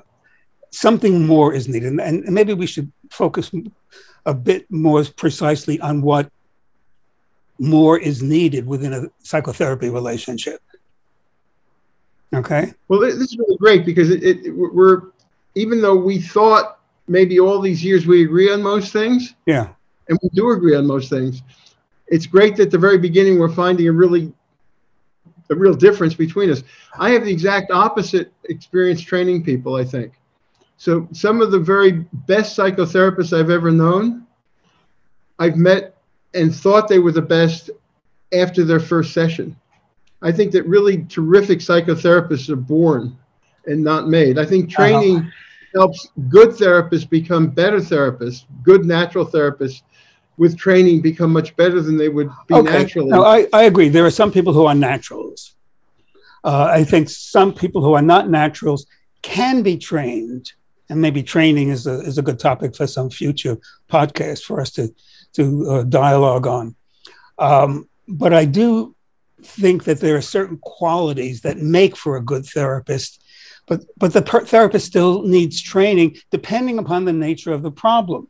something 0.72 1.26
more 1.26 1.54
is 1.54 1.68
needed. 1.68 2.00
And, 2.00 2.24
maybe 2.24 2.54
we 2.54 2.68
should 2.68 2.92
focus 3.12 3.52
a 4.26 4.34
bit 4.34 4.70
more 4.72 5.04
precisely 5.04 5.80
on 5.82 6.02
what 6.02 6.32
more 7.60 8.00
is 8.00 8.24
needed 8.24 8.66
within 8.66 8.94
a 8.94 9.08
psychotherapy 9.20 9.90
relationship. 9.90 10.62
Okay. 12.34 12.74
Well, 12.88 13.00
this 13.00 13.16
is 13.16 13.38
really 13.38 13.58
great 13.58 13.86
because 13.86 14.10
it, 14.10 14.24
it, 14.24 14.52
we're, 14.56 15.02
even 15.56 15.82
though 15.82 15.96
we 15.96 16.20
thought 16.20 16.80
maybe 17.08 17.40
all 17.40 17.60
these 17.60 17.84
years 17.84 18.06
we 18.06 18.24
agree 18.24 18.52
on 18.52 18.62
most 18.62 18.94
things. 18.94 19.36
Yeah. 19.46 19.70
And 20.08 20.18
we 20.24 20.30
do 20.34 20.52
agree 20.52 20.76
on 20.76 20.86
most 20.86 21.10
things. 21.10 21.42
It's 22.08 22.26
great 22.26 22.56
that 22.58 22.64
at 22.64 22.72
the 22.72 22.78
very 22.78 22.98
beginning 22.98 23.40
we're 23.40 23.54
finding 23.54 23.88
a 23.88 23.92
really 23.92 24.34
a 25.52 25.56
real 25.56 25.74
difference 25.74 26.14
between 26.14 26.52
us. 26.52 26.64
I 26.98 27.10
have 27.12 27.26
the 27.26 27.32
exact 27.32 27.72
opposite 27.72 28.32
experience 28.46 29.02
training 29.02 29.44
people, 29.44 29.76
I 29.76 29.84
think. 29.84 30.14
So 30.78 31.08
some 31.12 31.42
of 31.42 31.52
the 31.52 31.60
very 31.60 32.06
best 32.14 32.58
psychotherapists 32.58 33.38
I've 33.38 33.50
ever 33.50 33.72
known, 33.72 34.28
I've 35.40 35.58
met 35.58 35.89
and 36.34 36.54
thought 36.54 36.88
they 36.88 37.00
were 37.00 37.12
the 37.12 37.22
best 37.22 37.70
after 38.34 38.64
their 38.64 38.80
first 38.80 39.14
session. 39.14 39.56
I 40.22 40.32
think 40.32 40.52
that 40.52 40.64
really 40.66 41.04
terrific 41.06 41.60
psychotherapists 41.60 42.50
are 42.50 42.56
born 42.56 43.18
and 43.66 43.84
not 43.84 44.08
made. 44.08 44.38
I 44.38 44.46
think 44.46 44.66
uh-huh. 44.66 44.76
training 44.76 45.18
uh-huh. 45.18 45.30
helps 45.76 46.10
good 46.30 46.50
therapists 46.50 47.10
become 47.10 47.48
better 47.48 47.78
therapists, 47.78 48.44
good 48.64 48.86
natural 48.86 49.26
therapists 49.26 49.82
with 50.38 50.58
training 50.58 51.02
become 51.02 51.34
much 51.34 51.56
better 51.58 51.82
than 51.82 51.98
they 51.98 52.10
would 52.10 52.30
be 52.48 52.56
okay. 52.56 52.72
naturally. 52.72 53.10
No, 53.10 53.26
I, 53.26 53.48
I 53.52 53.64
agree. 53.64 53.90
There 53.90 54.06
are 54.06 54.12
some 54.12 54.32
people 54.32 54.54
who 54.54 54.66
are 54.66 54.76
naturals. 54.76 55.56
Uh, 56.44 56.70
I 56.72 56.86
think 56.86 57.10
some 57.10 57.54
people 57.54 57.84
who 57.84 57.94
are 57.94 58.02
not 58.02 58.30
naturals 58.30 58.88
can 59.22 59.62
be 59.62 59.78
trained 59.78 60.54
and 60.90 61.02
maybe 61.02 61.24
training 61.24 61.70
is 61.70 61.88
a, 61.88 62.00
is 62.02 62.18
a 62.18 62.24
good 62.24 62.40
topic 62.40 62.76
for 62.76 62.88
some 62.88 63.10
future 63.10 63.58
podcast 63.90 64.44
for 64.44 64.60
us 64.60 64.72
to, 64.72 64.94
to 65.34 65.70
uh, 65.70 65.84
dialogue 65.84 66.48
on. 66.48 66.76
Um, 67.38 67.88
but 68.08 68.34
I 68.34 68.46
do 68.46 68.96
think 69.42 69.84
that 69.84 70.00
there 70.00 70.16
are 70.16 70.22
certain 70.22 70.58
qualities 70.58 71.42
that 71.42 71.58
make 71.58 71.96
for 71.96 72.18
a 72.18 72.22
good 72.22 72.46
therapist, 72.46 73.22
But, 73.68 73.86
but 73.98 74.14
the 74.14 74.22
per- 74.22 74.46
therapist 74.46 74.88
still 74.88 75.24
needs 75.24 75.62
training 75.62 76.18
depending 76.32 76.80
upon 76.80 77.06
the 77.06 77.14
nature 77.14 77.54
of 77.54 77.62
the 77.62 77.72
problem. 77.72 78.28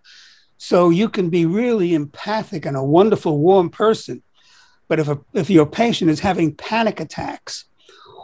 So 0.57 0.89
you 0.89 1.09
can 1.09 1.29
be 1.29 1.45
really 1.45 1.93
empathic 1.93 2.65
and 2.65 2.77
a 2.77 2.83
wonderful, 2.83 3.39
warm 3.39 3.69
person. 3.69 4.21
But 4.89 4.99
if, 4.99 5.07
a, 5.07 5.17
if 5.33 5.49
your 5.49 5.65
patient 5.65 6.11
is 6.11 6.19
having 6.19 6.55
panic 6.55 6.99
attacks 6.99 7.65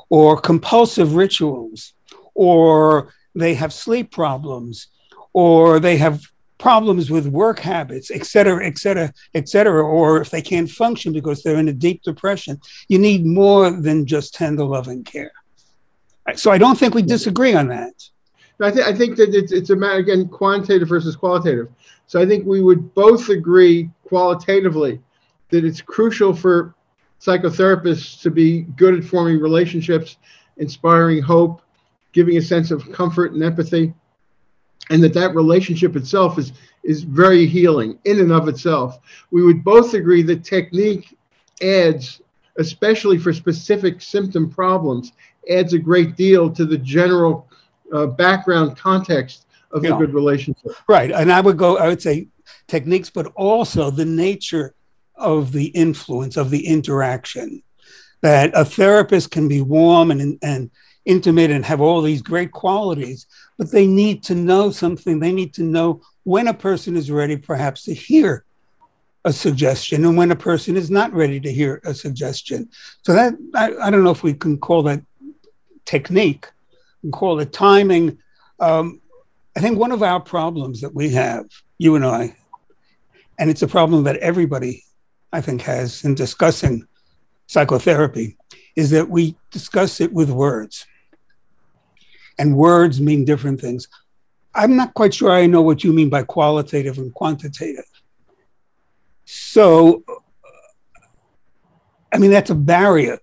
or 0.09 0.39
compulsive 0.39 1.15
rituals, 1.15 1.93
or 2.33 3.13
they 3.35 3.53
have 3.53 3.73
sleep 3.73 4.11
problems, 4.11 4.87
or 5.33 5.79
they 5.79 5.97
have 5.97 6.21
problems 6.57 7.11
with 7.11 7.27
work 7.27 7.59
habits, 7.59 8.09
et 8.09 8.25
cetera, 8.25 8.65
et 8.65 8.77
cetera, 8.77 9.11
et 9.33 9.49
cetera, 9.49 9.83
or 9.83 10.21
if 10.21 10.29
they 10.29 10.41
can't 10.41 10.69
function 10.69 11.11
because 11.11 11.43
they're 11.43 11.59
in 11.59 11.67
a 11.67 11.73
deep 11.73 12.01
depression, 12.01 12.59
you 12.87 12.97
need 12.97 13.25
more 13.25 13.69
than 13.69 14.05
just 14.05 14.33
tender 14.33 14.63
loving 14.63 15.03
care. 15.03 15.33
So 16.35 16.51
I 16.51 16.57
don't 16.57 16.79
think 16.79 16.95
we 16.95 17.01
disagree 17.01 17.53
on 17.53 17.67
that. 17.67 17.93
I, 18.61 18.71
th- 18.71 18.85
I 18.85 18.93
think 18.93 19.17
that 19.17 19.35
it's, 19.35 19.51
it's 19.51 19.69
a 19.69 19.75
matter, 19.75 19.97
again, 19.97 20.29
quantitative 20.29 20.87
versus 20.87 21.15
qualitative. 21.17 21.67
So 22.07 22.21
I 22.21 22.25
think 22.25 22.45
we 22.45 22.61
would 22.61 22.93
both 22.93 23.27
agree 23.27 23.89
qualitatively 24.05 25.01
that 25.49 25.65
it's 25.65 25.81
crucial 25.81 26.33
for 26.33 26.73
psychotherapists 27.19 28.21
to 28.21 28.31
be 28.31 28.61
good 28.77 28.95
at 28.95 29.03
forming 29.03 29.41
relationships, 29.41 30.17
inspiring 30.55 31.21
hope, 31.21 31.61
giving 32.15 32.37
a 32.37 32.41
sense 32.41 32.71
of 32.71 32.89
comfort 32.93 33.33
and 33.33 33.43
empathy 33.43 33.93
and 34.89 35.03
that 35.03 35.13
that 35.13 35.35
relationship 35.35 35.95
itself 35.95 36.39
is 36.39 36.53
is 36.83 37.03
very 37.03 37.45
healing 37.45 37.97
in 38.05 38.19
and 38.19 38.31
of 38.31 38.47
itself. 38.47 38.99
We 39.31 39.43
would 39.43 39.63
both 39.63 39.95
agree 39.95 40.21
that 40.23 40.43
technique 40.43 41.17
adds, 41.61 42.21
especially 42.57 43.17
for 43.17 43.33
specific 43.33 44.01
symptom 44.01 44.49
problems, 44.49 45.13
adds 45.49 45.73
a 45.73 45.79
great 45.79 46.15
deal 46.15 46.49
to 46.51 46.63
the 46.63 46.77
general 46.77 47.49
uh, 47.91 48.05
background 48.05 48.77
context 48.77 49.47
of 49.71 49.83
yeah. 49.83 49.95
a 49.95 49.97
good 49.97 50.13
relationship. 50.13 50.73
Right, 50.87 51.11
and 51.11 51.31
I 51.31 51.41
would 51.41 51.57
go. 51.57 51.77
I 51.77 51.87
would 51.87 52.01
say 52.01 52.27
techniques, 52.67 53.09
but 53.09 53.27
also 53.35 53.91
the 53.91 54.05
nature 54.05 54.73
of 55.15 55.51
the 55.51 55.67
influence 55.67 56.37
of 56.37 56.49
the 56.49 56.65
interaction. 56.67 57.61
That 58.21 58.51
a 58.53 58.65
therapist 58.65 59.31
can 59.31 59.47
be 59.47 59.61
warm 59.61 60.11
and 60.11 60.37
and 60.41 60.71
intimate 61.05 61.51
and 61.51 61.63
have 61.63 61.81
all 61.81 62.01
these 62.01 62.21
great 62.21 62.51
qualities, 62.51 63.27
but 63.57 63.71
they 63.71 63.87
need 63.87 64.23
to 64.23 64.35
know 64.35 64.71
something. 64.71 65.19
They 65.19 65.31
need 65.31 65.53
to 65.55 65.63
know 65.63 66.01
when 66.23 66.47
a 66.47 66.53
person 66.53 66.97
is 66.97 67.11
ready, 67.11 67.37
perhaps, 67.37 67.83
to 67.83 67.93
hear 67.93 68.43
a 69.23 69.33
suggestion 69.33 70.05
and 70.05 70.17
when 70.17 70.31
a 70.31 70.35
person 70.35 70.77
is 70.77 70.91
not 70.91 71.13
ready 71.13 71.39
to 71.39 71.51
hear 71.51 71.81
a 71.83 71.93
suggestion. 71.93 72.69
So 73.03 73.13
that 73.13 73.33
I, 73.53 73.75
I 73.75 73.89
don't 73.89 74.03
know 74.03 74.11
if 74.11 74.23
we 74.23 74.33
can 74.33 74.57
call 74.57 74.83
that 74.83 75.01
technique 75.85 76.47
call 77.11 77.39
it 77.39 77.53
timing. 77.53 78.17
Um, 78.59 79.01
I 79.55 79.61
think 79.61 79.77
one 79.77 79.91
of 79.91 80.03
our 80.03 80.19
problems 80.19 80.81
that 80.81 80.93
we 80.93 81.09
have, 81.11 81.45
you 81.77 81.95
and 81.95 82.05
I, 82.05 82.35
and 83.37 83.49
it's 83.49 83.61
a 83.61 83.67
problem 83.67 84.03
that 84.03 84.17
everybody 84.17 84.83
I 85.31 85.41
think 85.41 85.61
has 85.61 86.03
in 86.03 86.15
discussing 86.15 86.87
psychotherapy, 87.47 88.37
is 88.75 88.89
that 88.91 89.09
we 89.09 89.35
discuss 89.51 90.01
it 90.01 90.11
with 90.11 90.29
words 90.29 90.85
and 92.37 92.55
words 92.55 93.01
mean 93.01 93.25
different 93.25 93.61
things. 93.61 93.87
I'm 94.53 94.75
not 94.75 94.93
quite 94.93 95.13
sure 95.13 95.31
I 95.31 95.45
know 95.47 95.61
what 95.61 95.83
you 95.83 95.91
mean 95.91 96.09
by 96.09 96.23
qualitative 96.23 96.97
and 96.97 97.13
quantitative. 97.13 97.85
So, 99.25 100.03
uh, 100.07 100.13
I 102.13 102.17
mean, 102.17 102.31
that's 102.31 102.51
a 102.51 102.55
barrier. 102.55 103.19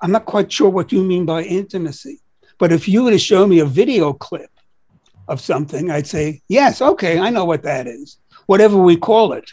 I'm 0.00 0.10
not 0.10 0.24
quite 0.24 0.50
sure 0.50 0.68
what 0.68 0.90
you 0.90 1.04
mean 1.04 1.24
by 1.24 1.42
intimacy. 1.42 2.20
But 2.58 2.72
if 2.72 2.88
you 2.88 3.04
were 3.04 3.10
to 3.12 3.18
show 3.18 3.46
me 3.46 3.60
a 3.60 3.64
video 3.64 4.12
clip 4.12 4.50
of 5.28 5.40
something, 5.40 5.90
I'd 5.90 6.06
say, 6.06 6.42
yes, 6.48 6.82
okay, 6.82 7.18
I 7.18 7.30
know 7.30 7.44
what 7.44 7.62
that 7.62 7.86
is, 7.86 8.18
whatever 8.46 8.76
we 8.76 8.96
call 8.96 9.32
it. 9.34 9.48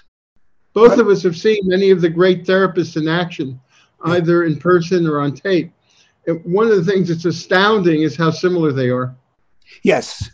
Both 0.74 0.92
but, 0.92 1.00
of 1.00 1.08
us 1.10 1.24
have 1.24 1.38
seen 1.38 1.68
many 1.68 1.92
of 1.92 2.02
the 2.02 2.10
great 2.10 2.46
therapists 2.46 2.98
in 2.98 3.08
action, 3.08 3.60
either 4.06 4.44
in 4.44 4.58
person 4.58 5.08
or 5.08 5.20
on 5.20 5.34
tape 5.34 5.72
one 6.44 6.68
of 6.68 6.76
the 6.76 6.92
things 6.92 7.10
that's 7.10 7.26
astounding 7.26 8.02
is 8.02 8.16
how 8.16 8.32
similar 8.32 8.72
they 8.72 8.90
are. 8.90 9.16
Yes, 9.84 10.30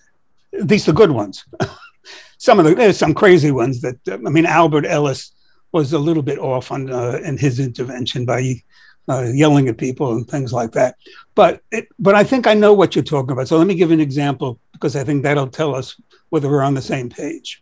these 0.51 0.87
are 0.87 0.93
good 0.93 1.11
ones. 1.11 1.45
some 2.37 2.59
of 2.59 2.65
the 2.65 2.75
there's 2.75 2.97
some 2.97 3.13
crazy 3.13 3.51
ones 3.51 3.81
that 3.81 3.97
I 4.07 4.17
mean 4.17 4.45
Albert 4.45 4.85
Ellis 4.85 5.31
was 5.71 5.93
a 5.93 5.99
little 5.99 6.23
bit 6.23 6.39
off 6.39 6.71
on 6.71 6.91
uh, 6.91 7.19
in 7.23 7.37
his 7.37 7.59
intervention 7.59 8.25
by 8.25 8.61
uh, 9.07 9.23
yelling 9.33 9.67
at 9.67 9.77
people 9.77 10.13
and 10.13 10.27
things 10.27 10.53
like 10.53 10.71
that. 10.71 10.95
But 11.35 11.61
it, 11.71 11.87
but 11.99 12.15
I 12.15 12.23
think 12.23 12.47
I 12.47 12.53
know 12.53 12.73
what 12.73 12.95
you're 12.95 13.03
talking 13.03 13.31
about. 13.31 13.47
So 13.47 13.57
let 13.57 13.67
me 13.67 13.75
give 13.75 13.91
an 13.91 13.99
example 13.99 14.59
because 14.71 14.95
I 14.95 15.03
think 15.03 15.23
that'll 15.23 15.47
tell 15.47 15.75
us 15.75 15.99
whether 16.29 16.49
we're 16.49 16.63
on 16.63 16.73
the 16.73 16.81
same 16.81 17.09
page. 17.09 17.61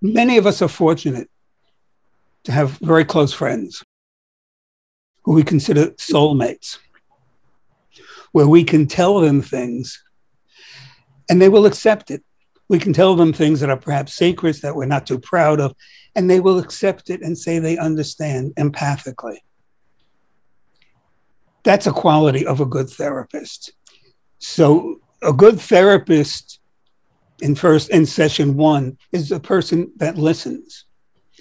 Many 0.00 0.38
of 0.38 0.46
us 0.46 0.62
are 0.62 0.68
fortunate 0.68 1.28
to 2.44 2.52
have 2.52 2.70
very 2.78 3.04
close 3.04 3.32
friends 3.32 3.84
who 5.24 5.32
we 5.32 5.42
consider 5.42 5.88
soulmates 5.90 6.78
where 8.32 8.48
we 8.48 8.64
can 8.64 8.86
tell 8.86 9.20
them 9.20 9.42
things 9.42 10.02
and 11.30 11.40
they 11.40 11.48
will 11.48 11.66
accept 11.66 12.10
it. 12.10 12.22
We 12.68 12.78
can 12.78 12.92
tell 12.92 13.14
them 13.16 13.32
things 13.32 13.60
that 13.60 13.70
are 13.70 13.76
perhaps 13.76 14.14
secrets 14.14 14.60
that 14.60 14.74
we're 14.74 14.86
not 14.86 15.06
too 15.06 15.18
proud 15.18 15.60
of, 15.60 15.74
and 16.14 16.28
they 16.28 16.40
will 16.40 16.58
accept 16.58 17.08
it 17.08 17.22
and 17.22 17.38
say 17.38 17.58
they 17.58 17.78
understand 17.78 18.52
empathically. 18.56 19.38
That's 21.62 21.86
a 21.86 21.92
quality 21.92 22.46
of 22.46 22.60
a 22.60 22.66
good 22.66 22.88
therapist. 22.88 23.72
So, 24.38 25.00
a 25.22 25.32
good 25.32 25.60
therapist 25.60 26.60
in 27.42 27.54
first 27.54 27.90
in 27.90 28.06
session 28.06 28.56
one 28.56 28.98
is 29.12 29.30
a 29.30 29.40
person 29.40 29.92
that 29.96 30.16
listens, 30.16 30.86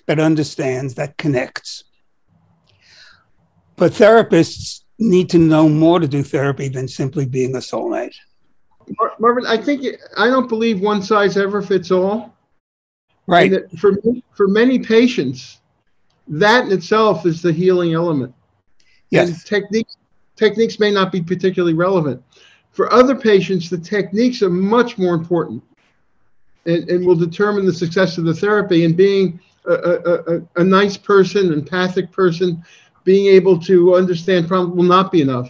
that 0.07 0.19
understands, 0.19 0.95
that 0.95 1.17
connects. 1.17 1.83
But 3.75 3.93
therapists 3.93 4.81
need 4.99 5.29
to 5.29 5.37
know 5.37 5.67
more 5.67 5.99
to 5.99 6.07
do 6.07 6.21
therapy 6.21 6.67
than 6.67 6.87
simply 6.87 7.25
being 7.25 7.55
a 7.55 7.59
soulmate. 7.59 8.13
Marvin, 9.19 9.45
I 9.45 9.57
think 9.57 9.85
I 10.17 10.27
don't 10.27 10.49
believe 10.49 10.81
one 10.81 11.01
size 11.01 11.37
ever 11.37 11.61
fits 11.61 11.91
all. 11.91 12.35
Right. 13.27 13.53
for 13.77 13.97
for 14.33 14.47
many 14.47 14.79
patients, 14.79 15.59
that 16.27 16.65
in 16.65 16.71
itself 16.71 17.25
is 17.25 17.41
the 17.41 17.53
healing 17.53 17.93
element. 17.93 18.33
Yes. 19.11 19.29
And 19.29 19.45
techniques 19.45 19.97
techniques 20.35 20.79
may 20.79 20.91
not 20.91 21.11
be 21.11 21.21
particularly 21.21 21.73
relevant. 21.75 22.23
For 22.71 22.91
other 22.91 23.15
patients, 23.15 23.69
the 23.69 23.77
techniques 23.77 24.41
are 24.41 24.49
much 24.49 24.97
more 24.97 25.13
important, 25.13 25.61
and, 26.65 26.89
and 26.89 27.05
will 27.05 27.15
determine 27.15 27.65
the 27.65 27.73
success 27.73 28.17
of 28.17 28.25
the 28.25 28.33
therapy. 28.33 28.85
And 28.85 28.97
being 28.97 29.39
a, 29.65 29.73
a, 29.73 30.35
a, 30.35 30.41
a 30.57 30.63
nice 30.63 30.97
person, 30.97 31.53
empathic 31.53 32.11
person, 32.11 32.63
being 33.03 33.27
able 33.27 33.59
to 33.59 33.95
understand 33.95 34.47
problems 34.47 34.75
will 34.75 34.83
not 34.83 35.11
be 35.11 35.21
enough. 35.21 35.49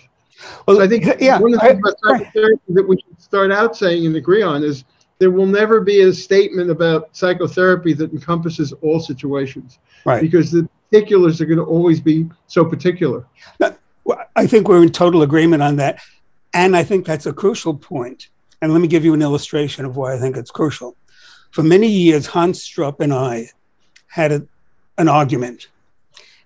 Well, 0.66 0.78
so 0.78 0.84
I 0.84 0.88
think 0.88 1.06
yeah, 1.20 1.40
one 1.40 1.54
of 1.54 1.60
the 1.60 1.68
things 1.68 1.80
about 1.80 1.98
psychotherapy 2.04 2.62
that 2.70 2.88
we 2.88 2.96
should 2.98 3.22
start 3.22 3.52
out 3.52 3.76
saying 3.76 4.06
and 4.06 4.16
agree 4.16 4.42
on 4.42 4.64
is 4.64 4.86
there 5.20 5.32
will 5.32 5.46
never 5.46 5.82
be 5.82 6.02
a 6.02 6.14
statement 6.14 6.70
about 6.70 7.16
psychotherapy 7.16 7.94
that 7.94 8.12
encompasses 8.12 8.72
all 8.82 9.00
situations. 9.00 9.80
Right. 10.06 10.22
Because 10.22 10.52
the 10.52 10.68
particulars 10.90 11.42
are 11.42 11.46
going 11.46 11.58
to 11.58 11.66
always 11.66 12.00
be 12.00 12.30
so 12.48 12.64
particular. 12.66 13.26
I 14.36 14.48
think 14.48 14.68
we're 14.68 14.82
in 14.82 14.92
total 14.92 15.22
agreement 15.22 15.62
on 15.62 15.76
that. 15.76 16.00
And 16.54 16.76
I 16.76 16.84
think 16.84 17.06
that's 17.06 17.26
a 17.26 17.34
crucial 17.34 17.76
point. 17.76 18.30
And 18.62 18.74
let 18.74 18.82
me 18.82 18.88
give 18.88 19.06
you 19.06 19.14
an 19.14 19.22
illustration 19.22 19.86
of 19.86 19.98
why 19.98 20.14
I 20.14 20.18
think 20.18 20.36
it's 20.36 20.52
crucial. 20.52 20.96
For 21.52 21.64
many 21.64 21.88
years, 21.88 22.28
Hans 22.28 22.64
Strupp 22.64 23.00
and 23.00 23.14
I 23.14 23.50
had 24.08 24.32
a, 24.32 24.48
an 24.98 25.08
argument 25.08 25.68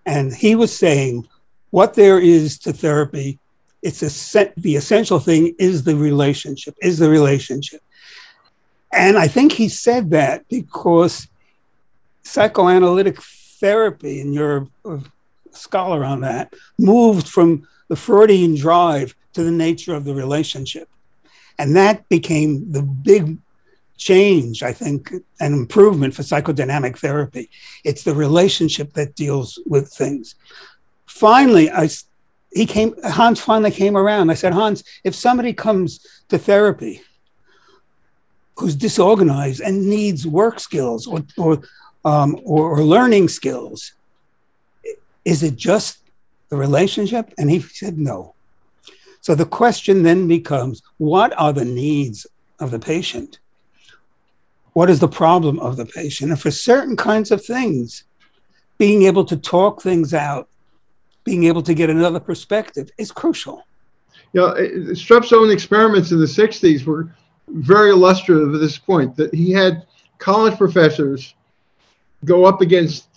and 0.06 0.34
he 0.34 0.56
was 0.56 0.76
saying 0.76 1.28
what 1.70 1.94
there 1.94 2.20
is 2.20 2.60
to 2.60 2.74
therapy, 2.74 3.40
it's 3.82 4.02
a, 4.04 4.54
the 4.58 4.76
essential 4.76 5.20
thing 5.20 5.56
is 5.60 5.84
the 5.84 5.96
relationship, 5.96 6.76
is 6.82 7.00
the 7.00 7.10
relationship. 7.10 7.82
And 8.92 9.18
I 9.18 9.28
think 9.28 9.54
he 9.54 9.70
said 9.70 10.12
that 10.12 10.48
because 10.50 11.28
psychoanalytic 12.24 13.22
therapy, 13.22 14.22
and 14.22 14.34
you're 14.34 14.68
a 14.86 15.00
scholar 15.52 16.06
on 16.06 16.22
that, 16.22 16.54
moved 16.78 17.28
from 17.28 17.68
the 17.88 17.96
Freudian 17.96 18.56
drive 18.56 19.16
to 19.34 19.44
the 19.44 19.52
nature 19.52 19.96
of 19.96 20.06
the 20.06 20.14
relationship. 20.14 20.88
And 21.58 21.76
that 21.76 22.08
became 22.10 22.72
the 22.72 22.84
big 22.84 23.38
change, 23.98 24.64
I 24.64 24.74
think, 24.74 25.12
an 25.40 25.54
improvement 25.54 26.14
for 26.14 26.24
psychodynamic 26.24 26.98
therapy. 26.98 27.50
It's 27.84 28.04
the 28.04 28.14
relationship 28.14 28.94
that 28.94 29.16
deals 29.16 29.60
with 29.66 29.90
things. 29.90 30.36
Finally, 31.06 31.70
I 31.70 31.90
he 32.52 32.66
came 32.66 32.96
Hans 33.04 33.40
finally 33.40 33.72
came 33.72 33.98
around. 33.98 34.30
I 34.30 34.36
said, 34.36 34.54
Hans, 34.54 34.84
if 35.04 35.16
somebody 35.16 35.54
comes 35.54 36.06
to 36.30 36.38
therapy 36.38 37.02
who's 38.56 38.76
disorganized 38.76 39.62
and 39.62 39.90
needs 39.90 40.28
work 40.28 40.60
skills 40.60 41.08
or 41.08 41.24
or, 41.38 41.62
um, 42.06 42.40
or, 42.44 42.78
or 42.78 42.84
learning 42.84 43.30
skills, 43.30 43.94
is 45.26 45.42
it 45.44 45.56
just 45.56 46.00
the 46.50 46.58
relationship? 46.58 47.34
And 47.38 47.50
he 47.50 47.60
said 47.60 47.98
no. 47.98 48.36
So 49.22 49.36
the 49.36 49.46
question 49.46 50.04
then 50.04 50.28
becomes 50.28 50.84
what 50.98 51.34
are 51.40 51.54
the 51.54 51.66
needs 51.66 52.28
of 52.60 52.72
the 52.72 52.80
patient? 52.80 53.40
What 54.74 54.90
is 54.90 55.00
the 55.00 55.08
problem 55.08 55.60
of 55.60 55.78
the 55.78 55.86
patient? 55.86 56.32
And 56.32 56.40
for 56.40 56.52
certain 56.52 56.96
kinds 56.96 57.32
of 57.32 57.46
things, 57.46 58.04
being 58.78 59.04
able 59.04 59.24
to 59.26 59.38
talk 59.38 59.82
things 59.82 60.14
out, 60.14 60.50
being 61.24 61.46
able 61.46 61.62
to 61.64 61.74
get 61.74 61.90
another 61.90 62.20
perspective 62.20 62.90
is 62.98 63.12
crucial. 63.12 63.64
You 64.34 64.42
know, 64.42 65.38
own 65.38 65.52
experiments 65.52 66.12
in 66.12 66.20
the 66.20 66.26
60s 66.26 66.86
were 66.86 67.16
very 67.48 67.92
illustrative 67.92 68.54
of 68.54 68.60
this 68.60 68.78
point 68.78 69.16
that 69.16 69.34
he 69.34 69.52
had 69.52 69.86
college 70.18 70.58
professors 70.58 71.36
go 72.26 72.46
up 72.46 72.62
against 72.62 73.08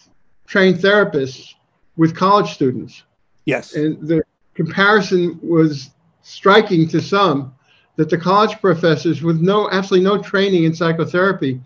trained 0.47 0.77
therapists 0.77 1.55
with 1.97 2.15
college 2.15 2.53
students. 2.53 3.03
Yes. 3.47 3.75
And 3.75 4.07
the 4.07 4.23
comparison 4.55 5.39
was 5.43 5.91
striking 6.23 6.87
to 6.89 7.01
some 7.01 7.55
that 7.97 8.11
the 8.11 8.19
college 8.19 8.61
professors 8.61 9.23
with 9.23 9.41
no 9.41 9.69
absolutely 9.71 10.05
no 10.05 10.23
training 10.23 10.65
in 10.65 10.75
psychotherapy 10.75 11.61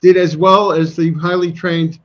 did 0.00 0.16
as 0.16 0.36
well 0.36 0.72
as 0.72 0.94
the 0.94 1.12
highly 1.14 1.52
trained 1.52 1.98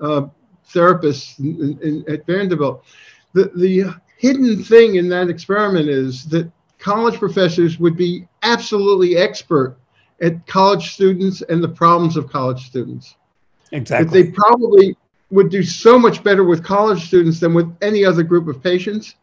uh, 0.00 0.26
therapists 0.72 1.38
in, 1.38 1.78
in, 1.82 2.04
at 2.12 2.26
Vanderbilt. 2.26 2.84
The, 3.32 3.50
the 3.54 3.94
hidden 4.18 4.62
thing 4.62 4.96
in 4.96 5.08
that 5.08 5.28
experiment 5.28 5.88
is 5.88 6.24
that 6.26 6.50
college 6.78 7.18
professors 7.18 7.78
would 7.78 7.96
be 7.96 8.26
absolutely 8.42 9.16
expert 9.16 9.76
at 10.20 10.46
college 10.46 10.94
students 10.94 11.42
and 11.42 11.62
the 11.62 11.68
problems 11.68 12.16
of 12.16 12.30
college 12.30 12.66
students. 12.66 13.16
Exactly. 13.72 14.06
That 14.06 14.12
they 14.12 14.32
probably 14.32 14.96
would 15.30 15.50
do 15.50 15.62
so 15.62 15.98
much 15.98 16.24
better 16.24 16.44
with 16.44 16.64
college 16.64 17.06
students 17.06 17.38
than 17.40 17.54
with 17.54 17.74
any 17.82 18.04
other 18.04 18.22
group 18.22 18.48
of 18.48 18.62
patients. 18.62 19.14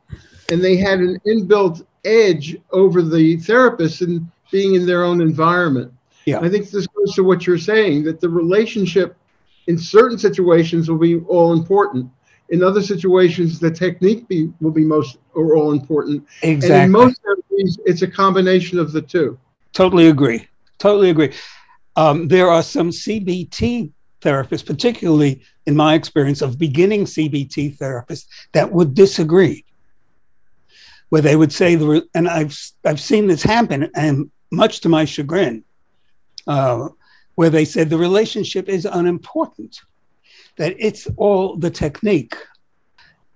And 0.52 0.64
they 0.64 0.78
had 0.78 1.00
an 1.00 1.20
inbuilt 1.26 1.86
edge 2.04 2.58
over 2.72 3.02
the 3.02 3.38
therapists 3.38 4.02
in 4.06 4.30
being 4.52 4.76
in 4.76 4.86
their 4.86 5.04
own 5.04 5.22
environment. 5.22 5.92
Yeah. 6.26 6.40
I 6.40 6.50
think 6.50 6.70
this 6.70 6.88
goes 6.88 7.14
to 7.16 7.24
what 7.24 7.46
you're 7.46 7.58
saying 7.58 8.04
that 8.04 8.20
the 8.20 8.30
relationship 8.30 9.16
in 9.68 9.78
certain 9.78 10.18
situations 10.18 10.90
will 10.90 10.98
be 10.98 11.20
all 11.28 11.54
important. 11.54 12.10
In 12.50 12.64
other 12.64 12.82
situations, 12.82 13.60
the 13.60 13.72
technique 13.72 14.28
be, 14.28 14.52
will 14.62 14.72
be 14.72 14.84
most 14.84 15.18
or 15.34 15.56
all 15.56 15.72
important. 15.72 16.26
Exactly. 16.44 16.76
And 16.76 16.86
in 16.86 16.92
most 16.92 17.20
therapies, 17.24 17.80
it's 17.86 18.04
a 18.04 18.08
combination 18.08 18.78
of 18.78 18.92
the 18.92 19.02
two. 19.02 19.40
Totally 19.74 20.08
agree. 20.08 20.48
Totally 20.78 21.10
agree. 21.10 21.34
Um, 21.96 22.28
there 22.28 22.50
are 22.50 22.62
some 22.62 22.92
CBT 22.92 23.92
therapists, 24.22 24.66
particularly 24.66 25.42
in 25.66 25.76
my 25.76 25.96
experience 25.96 26.42
of 26.42 26.60
beginning 26.60 27.06
CBT 27.06 27.78
therapists, 27.78 28.26
that 28.54 28.72
would 28.72 28.94
disagree 28.94 29.65
where 31.10 31.22
they 31.22 31.36
would 31.36 31.52
say 31.52 31.76
the 31.76 32.08
and 32.14 32.28
I've 32.28 32.58
I've 32.84 33.00
seen 33.00 33.28
this 33.28 33.44
happen, 33.44 33.90
and 33.96 34.32
much 34.52 34.82
to 34.82 34.90
my 34.90 35.06
chagrin, 35.06 35.64
uh, 36.48 36.90
where 37.36 37.50
they 37.50 37.66
said 37.66 37.90
the 37.90 37.98
relationship 37.98 38.70
is 38.70 38.86
unimportant, 38.86 39.82
that 40.58 40.76
it's 40.78 41.08
all 41.18 41.56
the 41.56 41.72
technique, 41.72 42.36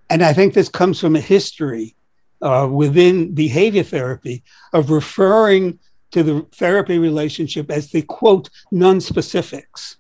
and 0.10 0.24
I 0.24 0.34
think 0.34 0.54
this 0.54 0.70
comes 0.70 1.00
from 1.00 1.16
a 1.16 1.22
history 1.22 1.96
uh, 2.42 2.68
within 2.72 3.34
behavior 3.34 3.84
therapy 3.84 4.44
of 4.74 4.90
referring 4.90 5.80
to 6.12 6.24
the 6.24 6.42
therapy 6.56 6.98
relationship 6.98 7.70
as 7.70 7.92
the 7.92 8.02
quote 8.02 8.50
non-specifics, 8.72 9.98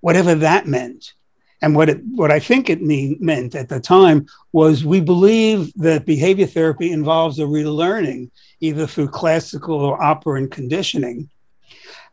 whatever 0.00 0.34
that 0.34 0.66
meant. 0.66 1.12
And 1.62 1.74
what 1.74 1.88
it, 1.88 2.00
what 2.10 2.30
I 2.30 2.40
think 2.40 2.68
it 2.68 2.82
mean, 2.82 3.16
meant 3.20 3.54
at 3.54 3.68
the 3.68 3.80
time 3.80 4.26
was 4.52 4.84
we 4.84 5.00
believe 5.00 5.72
that 5.74 6.04
behavior 6.04 6.46
therapy 6.46 6.90
involves 6.90 7.38
a 7.38 7.42
relearning, 7.42 8.30
either 8.60 8.86
through 8.86 9.08
classical 9.08 9.76
or 9.76 10.02
operant 10.02 10.50
conditioning. 10.50 11.30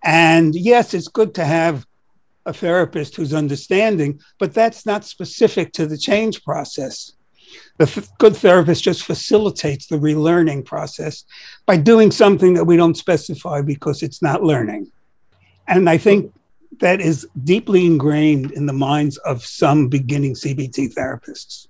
And 0.03 0.55
yes, 0.55 0.93
it's 0.93 1.07
good 1.07 1.36
to 1.36 1.45
have 1.45 1.86
a 2.45 2.53
therapist 2.53 3.15
who's 3.15 3.33
understanding, 3.33 4.20
but 4.39 4.53
that's 4.53 4.85
not 4.85 5.05
specific 5.05 5.74
to 5.74 5.85
the 5.85 5.98
change 5.98 6.44
process. 6.44 7.13
The 7.77 7.83
f- 7.83 8.18
good 8.18 8.35
therapist 8.35 8.83
just 8.83 9.03
facilitates 9.03 9.87
the 9.87 9.98
relearning 9.98 10.65
process 10.65 11.25
by 11.65 11.77
doing 11.77 12.11
something 12.11 12.53
that 12.53 12.65
we 12.65 12.77
don't 12.77 12.98
specify 12.98 13.61
because 13.61 14.01
it's 14.01 14.22
not 14.22 14.44
learning. 14.44 14.92
And 15.68 15.89
I 15.89 15.98
think 15.98 16.33
that 16.79 17.01
is 17.01 17.27
deeply 17.44 17.86
ingrained 17.86 18.51
in 18.51 18.66
the 18.66 18.74
minds 18.74 19.18
of 19.18 19.46
some 19.46 19.88
beginning 19.88 20.34
CBT 20.34 20.94
therapists. 20.94 21.68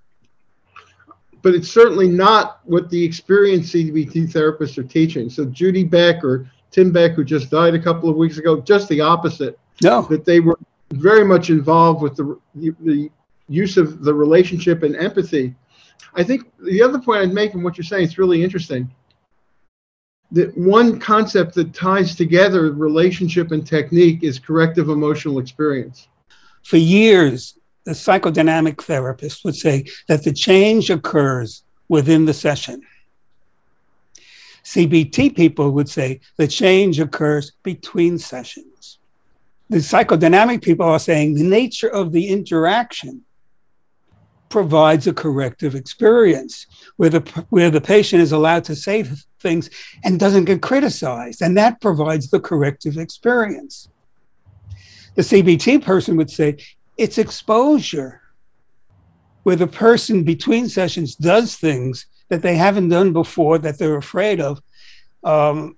But 1.42 1.56
it's 1.56 1.72
certainly 1.72 2.08
not 2.08 2.60
what 2.66 2.90
the 2.90 3.04
experienced 3.04 3.74
CBT 3.74 4.32
therapists 4.32 4.78
are 4.78 4.84
teaching. 4.84 5.30
So 5.30 5.46
Judy 5.46 5.84
Beck 5.84 6.24
or 6.24 6.50
Tim 6.70 6.92
Beck, 6.92 7.14
who 7.14 7.24
just 7.24 7.50
died 7.50 7.74
a 7.74 7.82
couple 7.82 8.10
of 8.10 8.16
weeks 8.16 8.38
ago, 8.38 8.62
just 8.62 8.88
the 8.90 9.02
opposite. 9.02 9.58
No. 9.82 10.04
That 10.04 10.24
they 10.24 10.40
were 10.40 10.60
very 10.92 11.26
much 11.26 11.50
involved 11.50 12.02
with 12.02 12.16
the, 12.16 12.40
the, 12.56 13.10
use 13.48 13.76
of 13.76 14.02
the 14.04 14.14
relationship 14.14 14.82
and 14.82 14.96
empathy. 14.96 15.54
I 16.16 16.24
think 16.24 16.50
the 16.64 16.82
other 16.82 17.00
point 17.00 17.22
I'd 17.22 17.34
make 17.34 17.54
in 17.54 17.64
what 17.64 17.78
you're 17.78 17.84
saying 17.84 18.06
is 18.06 18.18
really 18.18 18.42
interesting 18.42 18.90
that 20.32 20.58
one 20.58 21.00
concept 21.00 21.56
that 21.56 21.74
ties 21.74 22.16
together 22.16 22.72
relationship 22.72 23.52
and 23.52 23.66
technique 23.66 24.24
is 24.24 24.40
corrective 24.40 24.90
emotional 24.90 25.40
experience. 25.40 26.08
For 26.64 26.78
years, 26.78 27.58
the 27.86 27.92
psychodynamic 27.92 28.82
therapist 28.82 29.44
would 29.44 29.56
say 29.56 29.86
that 30.08 30.24
the 30.24 30.32
change 30.32 30.90
occurs 30.90 31.64
within 31.90 32.26
the 32.26 32.34
session. 32.34 32.82
CBT 34.64 35.36
people 35.36 35.72
would 35.72 35.90
say 35.90 36.22
the 36.38 36.48
change 36.48 37.00
occurs 37.00 37.52
between 37.64 38.18
sessions. 38.18 39.00
The 39.70 39.78
psychodynamic 39.78 40.62
people 40.62 40.86
are 40.86 41.00
saying 41.00 41.34
the 41.34 41.44
nature 41.44 41.90
of 41.90 42.12
the 42.12 42.28
interaction 42.28 43.24
provides 44.50 45.08
a 45.08 45.14
corrective 45.14 45.76
experience 45.76 46.68
where 46.98 47.10
the 47.10 47.22
where 47.50 47.72
the 47.72 47.82
patient 47.82 48.22
is 48.22 48.34
allowed 48.34 48.66
to 48.66 48.76
say 48.76 49.02
things 49.42 49.70
and 50.04 50.20
doesn't 50.20 50.46
get 50.46 50.62
criticized. 50.62 51.42
And 51.42 51.58
that 51.58 51.82
provides 51.82 52.30
the 52.30 52.40
corrective 52.40 52.98
experience. 52.98 53.90
The 55.16 55.24
cbt 55.24 55.84
person 55.84 56.16
would 56.18 56.30
say 56.30 56.58
it's 56.98 57.18
exposure 57.18 58.22
where 59.44 59.56
the 59.56 59.68
person 59.68 60.24
between 60.24 60.70
sessions 60.70 61.16
does 61.16 61.56
things 61.56 62.06
that 62.30 62.42
they 62.42 62.56
haven't 62.56 62.90
done 62.90 63.12
before 63.12 63.58
that 63.58 63.78
they're 63.78 63.98
afraid 63.98 64.40
of 64.40 64.62
um, 65.24 65.76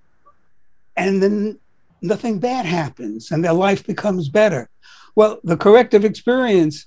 and 0.95 1.23
then 1.23 1.59
nothing 2.01 2.39
bad 2.39 2.65
happens 2.65 3.31
and 3.31 3.43
their 3.43 3.53
life 3.53 3.87
becomes 3.87 4.29
better. 4.29 4.69
Well 5.15 5.39
the 5.43 5.57
corrective 5.57 6.05
experience 6.05 6.85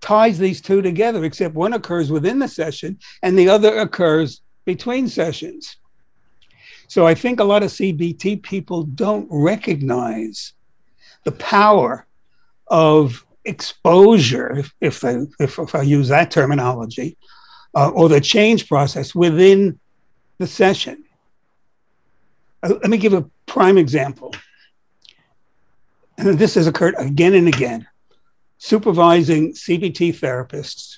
ties 0.00 0.38
these 0.38 0.60
two 0.60 0.82
together, 0.82 1.24
except 1.24 1.54
one 1.54 1.72
occurs 1.72 2.10
within 2.10 2.38
the 2.38 2.48
session 2.48 2.98
and 3.22 3.38
the 3.38 3.48
other 3.48 3.78
occurs 3.78 4.40
between 4.64 5.08
sessions. 5.08 5.76
So 6.90 7.06
I 7.06 7.14
think 7.14 7.38
a 7.38 7.44
lot 7.44 7.62
of 7.62 7.70
CBT 7.70 8.42
people 8.42 8.82
don't 8.82 9.28
recognize 9.30 10.54
the 11.22 11.30
power 11.30 12.04
of 12.66 13.24
exposure, 13.44 14.64
if, 14.80 15.04
I, 15.04 15.18
if, 15.38 15.56
if 15.60 15.74
I 15.76 15.82
use 15.82 16.08
that 16.08 16.32
terminology, 16.32 17.16
uh, 17.76 17.90
or 17.90 18.08
the 18.08 18.20
change 18.20 18.66
process 18.66 19.14
within 19.14 19.78
the 20.38 20.48
session. 20.48 21.04
Uh, 22.60 22.70
let 22.70 22.90
me 22.90 22.98
give 22.98 23.12
a 23.14 23.24
prime 23.46 23.78
example. 23.78 24.34
And 26.18 26.36
this 26.40 26.54
has 26.54 26.66
occurred 26.66 26.96
again 26.98 27.34
and 27.34 27.46
again 27.46 27.86
supervising 28.58 29.52
CBT 29.52 30.18
therapists 30.18 30.96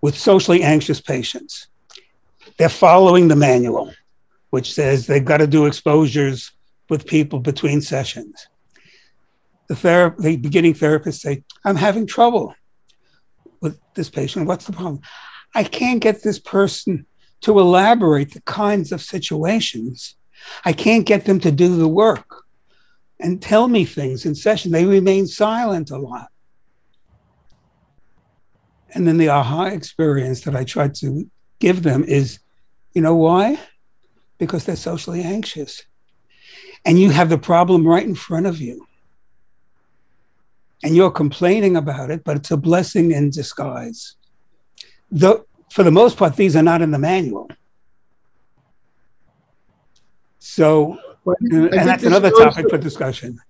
with 0.00 0.16
socially 0.16 0.62
anxious 0.62 1.02
patients. 1.02 1.66
They're 2.56 2.70
following 2.70 3.28
the 3.28 3.36
manual, 3.36 3.92
which 4.50 4.72
says 4.72 5.06
they've 5.06 5.24
got 5.24 5.38
to 5.38 5.46
do 5.46 5.66
exposures 5.66 6.52
with 6.88 7.06
people 7.06 7.40
between 7.40 7.80
sessions. 7.80 8.48
The, 9.68 9.76
ther- 9.76 10.14
the 10.18 10.36
beginning 10.36 10.74
therapists 10.74 11.20
say, 11.20 11.42
I'm 11.64 11.76
having 11.76 12.06
trouble 12.06 12.54
with 13.60 13.78
this 13.94 14.08
patient. 14.08 14.46
What's 14.46 14.66
the 14.66 14.72
problem? 14.72 15.00
I 15.54 15.64
can't 15.64 16.00
get 16.00 16.22
this 16.22 16.38
person 16.38 17.06
to 17.40 17.58
elaborate 17.58 18.32
the 18.32 18.42
kinds 18.42 18.92
of 18.92 19.02
situations. 19.02 20.14
I 20.64 20.72
can't 20.72 21.06
get 21.06 21.24
them 21.24 21.40
to 21.40 21.50
do 21.50 21.76
the 21.76 21.88
work 21.88 22.44
and 23.18 23.40
tell 23.40 23.66
me 23.68 23.84
things 23.84 24.26
in 24.26 24.34
session. 24.34 24.70
They 24.70 24.84
remain 24.84 25.26
silent 25.26 25.90
a 25.90 25.98
lot. 25.98 26.28
And 28.94 29.06
then 29.06 29.18
the 29.18 29.28
aha 29.28 29.66
experience 29.66 30.42
that 30.42 30.54
I 30.54 30.64
try 30.64 30.88
to 30.88 31.28
give 31.58 31.82
them 31.82 32.04
is 32.04 32.38
you 32.94 33.02
know 33.02 33.14
why? 33.14 33.58
Because 34.38 34.64
they're 34.64 34.76
socially 34.76 35.22
anxious. 35.22 35.82
And 36.84 36.98
you 36.98 37.10
have 37.10 37.28
the 37.28 37.38
problem 37.38 37.86
right 37.86 38.04
in 38.04 38.14
front 38.14 38.46
of 38.46 38.60
you. 38.60 38.86
And 40.84 40.94
you're 40.94 41.10
complaining 41.10 41.76
about 41.76 42.10
it, 42.10 42.22
but 42.22 42.36
it's 42.36 42.50
a 42.50 42.56
blessing 42.56 43.12
in 43.12 43.30
disguise. 43.30 44.16
The, 45.10 45.44
for 45.70 45.82
the 45.82 45.90
most 45.90 46.16
part, 46.16 46.36
these 46.36 46.54
are 46.54 46.62
not 46.62 46.82
in 46.82 46.90
the 46.90 46.98
manual. 46.98 47.48
So, 50.38 50.98
and, 51.26 51.74
and 51.74 51.88
that's 51.88 52.04
another 52.04 52.30
topic 52.30 52.70
for 52.70 52.78
discussion. 52.78 53.40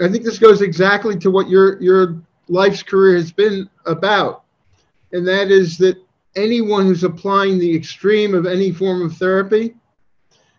I 0.00 0.08
think 0.08 0.24
this 0.24 0.38
goes 0.38 0.62
exactly 0.62 1.18
to 1.18 1.30
what 1.30 1.48
your 1.48 1.80
your 1.82 2.22
life's 2.48 2.82
career 2.82 3.16
has 3.16 3.32
been 3.32 3.68
about, 3.86 4.44
and 5.12 5.26
that 5.26 5.50
is 5.50 5.76
that 5.78 5.96
anyone 6.36 6.84
who's 6.84 7.04
applying 7.04 7.58
the 7.58 7.74
extreme 7.74 8.34
of 8.34 8.46
any 8.46 8.70
form 8.70 9.02
of 9.02 9.16
therapy 9.16 9.74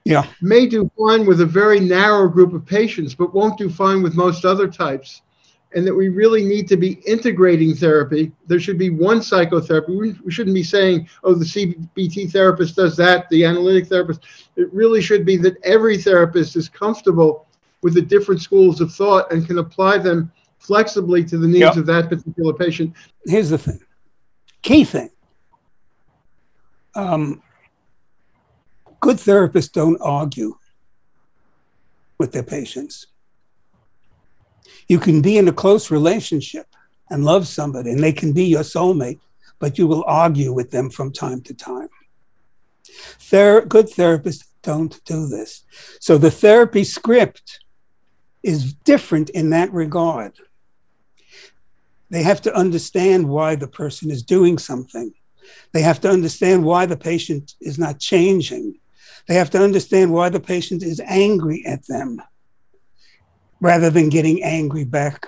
yeah. 0.04 0.26
may 0.42 0.68
do 0.68 0.90
fine 0.98 1.26
with 1.26 1.42
a 1.42 1.46
very 1.46 1.80
narrow 1.80 2.28
group 2.28 2.54
of 2.54 2.66
patients, 2.66 3.14
but 3.16 3.34
won't 3.34 3.58
do 3.58 3.70
fine 3.70 4.02
with 4.02 4.16
most 4.16 4.46
other 4.46 4.68
types. 4.68 5.22
And 5.74 5.88
that 5.88 5.96
we 5.96 6.10
really 6.10 6.44
need 6.44 6.68
to 6.68 6.76
be 6.76 6.94
integrating 7.06 7.74
therapy. 7.74 8.34
There 8.46 8.60
should 8.60 8.78
be 8.78 8.90
one 8.90 9.22
psychotherapy. 9.22 9.96
We, 9.96 10.12
we 10.24 10.32
shouldn't 10.32 10.54
be 10.54 10.64
saying, 10.64 11.08
oh, 11.24 11.34
the 11.34 11.46
CBT 11.46 12.30
therapist 12.30 12.76
does 12.76 12.98
that, 12.98 13.30
the 13.30 13.46
analytic 13.46 13.88
therapist. 13.88 14.26
It 14.58 14.72
really 14.74 15.02
should 15.02 15.26
be 15.26 15.38
that 15.38 15.56
every 15.64 15.98
therapist 15.98 16.58
is 16.58 16.68
comfortable 16.68 17.48
with 17.82 17.94
the 17.94 18.02
different 18.02 18.42
schools 18.42 18.82
of 18.82 18.94
thought 18.94 19.32
and 19.32 19.48
can 19.48 19.60
apply 19.60 19.98
them 20.00 20.30
flexibly 20.60 21.24
to 21.26 21.38
the 21.38 21.48
needs 21.48 21.60
yep. 21.60 21.78
of 21.78 21.86
that 21.86 22.10
particular 22.10 22.54
patient. 22.54 22.94
Here's 23.26 23.50
the 23.50 23.58
thing 23.58 23.80
key 24.62 24.84
thing 24.84 25.10
um, 26.96 27.42
good 29.02 29.18
therapists 29.18 29.72
don't 29.72 30.00
argue 30.02 30.56
with 32.18 32.32
their 32.32 32.44
patients. 32.44 33.08
You 34.88 35.00
can 35.00 35.22
be 35.22 35.38
in 35.38 35.48
a 35.48 35.54
close 35.54 35.92
relationship 35.92 36.68
and 37.10 37.26
love 37.26 37.48
somebody, 37.48 37.92
and 37.92 38.02
they 38.02 38.14
can 38.14 38.32
be 38.32 38.46
your 38.46 38.62
soulmate, 38.62 39.20
but 39.60 39.78
you 39.78 39.88
will 39.88 40.04
argue 40.08 40.54
with 40.54 40.72
them 40.72 40.90
from 40.90 41.12
time 41.12 41.42
to 41.42 41.54
time. 41.54 41.90
Ther- 43.20 43.66
good 43.66 43.88
therapists 43.88 44.46
don't 44.64 45.04
do 45.06 45.28
this. 45.28 45.64
So 46.00 46.18
the 46.18 46.32
therapy 46.32 46.84
script 46.84 47.60
is 48.44 48.74
different 48.74 49.30
in 49.32 49.50
that 49.50 49.72
regard. 49.74 50.34
They 52.10 52.24
have 52.24 52.42
to 52.42 52.54
understand 52.54 53.30
why 53.30 53.56
the 53.56 53.68
person 53.68 54.12
is 54.12 54.24
doing 54.24 54.58
something. 54.58 55.14
They 55.74 55.82
have 55.82 56.02
to 56.02 56.10
understand 56.10 56.66
why 56.66 56.86
the 56.86 56.98
patient 56.98 57.54
is 57.62 57.80
not 57.80 58.00
changing. 58.00 58.81
They 59.32 59.38
have 59.38 59.52
to 59.52 59.64
understand 59.64 60.12
why 60.12 60.28
the 60.28 60.42
patient 60.42 60.84
is 60.84 61.00
angry 61.06 61.66
at 61.66 61.88
them 61.88 62.22
rather 63.62 63.90
than 63.90 64.10
getting 64.10 64.44
angry 64.44 64.84
back. 64.84 65.26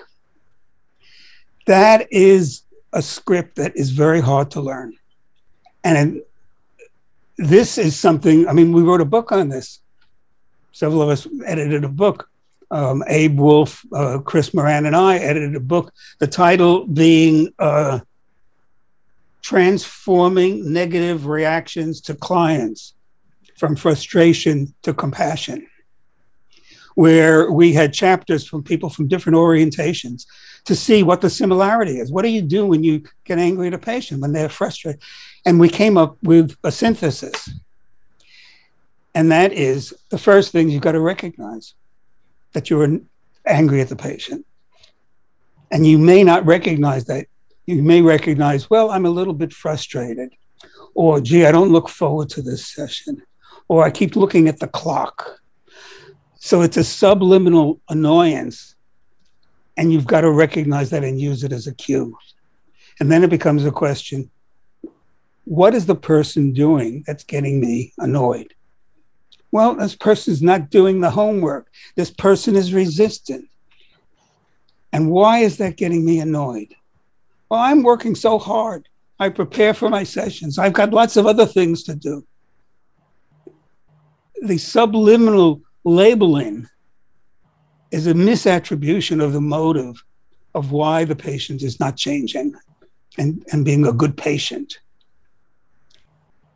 That 1.64 2.08
is 2.10 2.64
a 2.92 3.00
script 3.00 3.56
that 3.56 3.74
is 3.74 3.92
very 3.92 4.20
hard 4.20 4.50
to 4.50 4.60
learn. 4.60 4.92
And 5.82 6.20
this 7.38 7.78
is 7.78 7.98
something, 7.98 8.46
I 8.46 8.52
mean, 8.52 8.72
we 8.72 8.82
wrote 8.82 9.00
a 9.00 9.06
book 9.06 9.32
on 9.32 9.48
this. 9.48 9.80
Several 10.72 11.00
of 11.00 11.08
us 11.08 11.26
edited 11.46 11.82
a 11.84 11.88
book. 11.88 12.28
Um, 12.70 13.02
Abe 13.06 13.38
Wolf, 13.38 13.86
uh, 13.90 14.18
Chris 14.18 14.50
Muran, 14.50 14.86
and 14.86 14.94
I 14.94 15.16
edited 15.16 15.56
a 15.56 15.60
book, 15.60 15.94
the 16.18 16.26
title 16.26 16.86
being 16.86 17.54
uh, 17.58 18.00
Transforming 19.40 20.74
Negative 20.74 21.24
Reactions 21.24 22.02
to 22.02 22.14
Clients 22.14 22.93
from 23.56 23.76
frustration 23.76 24.74
to 24.82 24.92
compassion, 24.92 25.66
where 26.94 27.50
we 27.50 27.72
had 27.72 27.92
chapters 27.92 28.46
from 28.46 28.62
people 28.62 28.90
from 28.90 29.08
different 29.08 29.36
orientations 29.36 30.26
to 30.64 30.74
see 30.74 31.02
what 31.02 31.20
the 31.20 31.30
similarity 31.30 31.98
is. 31.98 32.10
What 32.10 32.22
do 32.22 32.28
you 32.28 32.42
do 32.42 32.66
when 32.66 32.82
you 32.82 33.02
get 33.24 33.38
angry 33.38 33.68
at 33.68 33.74
a 33.74 33.78
patient, 33.78 34.20
when 34.20 34.32
they're 34.32 34.48
frustrated? 34.48 35.00
And 35.44 35.60
we 35.60 35.68
came 35.68 35.96
up 35.96 36.16
with 36.22 36.56
a 36.64 36.72
synthesis. 36.72 37.50
And 39.14 39.30
that 39.30 39.52
is 39.52 39.94
the 40.10 40.18
first 40.18 40.50
thing 40.52 40.68
you've 40.68 40.82
got 40.82 40.92
to 40.92 41.00
recognize 41.00 41.74
that 42.52 42.70
you're 42.70 42.98
angry 43.46 43.80
at 43.80 43.88
the 43.88 43.96
patient. 43.96 44.46
And 45.70 45.86
you 45.86 45.98
may 45.98 46.24
not 46.24 46.46
recognize 46.46 47.04
that. 47.06 47.26
You 47.66 47.82
may 47.82 48.02
recognize, 48.02 48.68
well, 48.68 48.90
I'm 48.90 49.06
a 49.06 49.10
little 49.10 49.32
bit 49.34 49.52
frustrated. 49.52 50.34
Or, 50.94 51.20
gee, 51.20 51.46
I 51.46 51.52
don't 51.52 51.72
look 51.72 51.88
forward 51.88 52.28
to 52.30 52.42
this 52.42 52.66
session 52.66 53.22
or 53.68 53.84
I 53.84 53.90
keep 53.90 54.16
looking 54.16 54.48
at 54.48 54.60
the 54.60 54.68
clock. 54.68 55.40
So 56.36 56.62
it's 56.62 56.76
a 56.76 56.84
subliminal 56.84 57.80
annoyance. 57.88 58.74
And 59.76 59.92
you've 59.92 60.06
got 60.06 60.20
to 60.20 60.30
recognize 60.30 60.90
that 60.90 61.04
and 61.04 61.20
use 61.20 61.42
it 61.42 61.52
as 61.52 61.66
a 61.66 61.74
cue. 61.74 62.16
And 63.00 63.10
then 63.10 63.24
it 63.24 63.30
becomes 63.30 63.64
a 63.64 63.72
question 63.72 64.30
what 65.46 65.74
is 65.74 65.84
the 65.84 65.94
person 65.94 66.52
doing 66.54 67.04
that's 67.06 67.24
getting 67.24 67.60
me 67.60 67.92
annoyed? 67.98 68.54
Well, 69.52 69.74
this 69.74 69.94
person's 69.94 70.42
not 70.42 70.70
doing 70.70 71.00
the 71.00 71.10
homework. 71.10 71.70
This 71.96 72.10
person 72.10 72.56
is 72.56 72.72
resistant. 72.72 73.48
And 74.92 75.10
why 75.10 75.40
is 75.40 75.58
that 75.58 75.76
getting 75.76 76.04
me 76.04 76.18
annoyed? 76.18 76.74
Well, 77.50 77.60
I'm 77.60 77.82
working 77.82 78.14
so 78.14 78.38
hard. 78.38 78.88
I 79.20 79.28
prepare 79.28 79.74
for 79.74 79.90
my 79.90 80.02
sessions. 80.02 80.58
I've 80.58 80.72
got 80.72 80.92
lots 80.92 81.16
of 81.16 81.26
other 81.26 81.46
things 81.46 81.82
to 81.84 81.94
do 81.94 82.26
the 84.42 84.58
subliminal 84.58 85.60
labeling 85.84 86.68
is 87.90 88.06
a 88.06 88.14
misattribution 88.14 89.22
of 89.22 89.32
the 89.32 89.40
motive 89.40 90.02
of 90.54 90.72
why 90.72 91.04
the 91.04 91.16
patient 91.16 91.62
is 91.62 91.80
not 91.80 91.96
changing 91.96 92.54
and, 93.18 93.44
and 93.52 93.64
being 93.64 93.86
a 93.86 93.92
good 93.92 94.16
patient. 94.16 94.78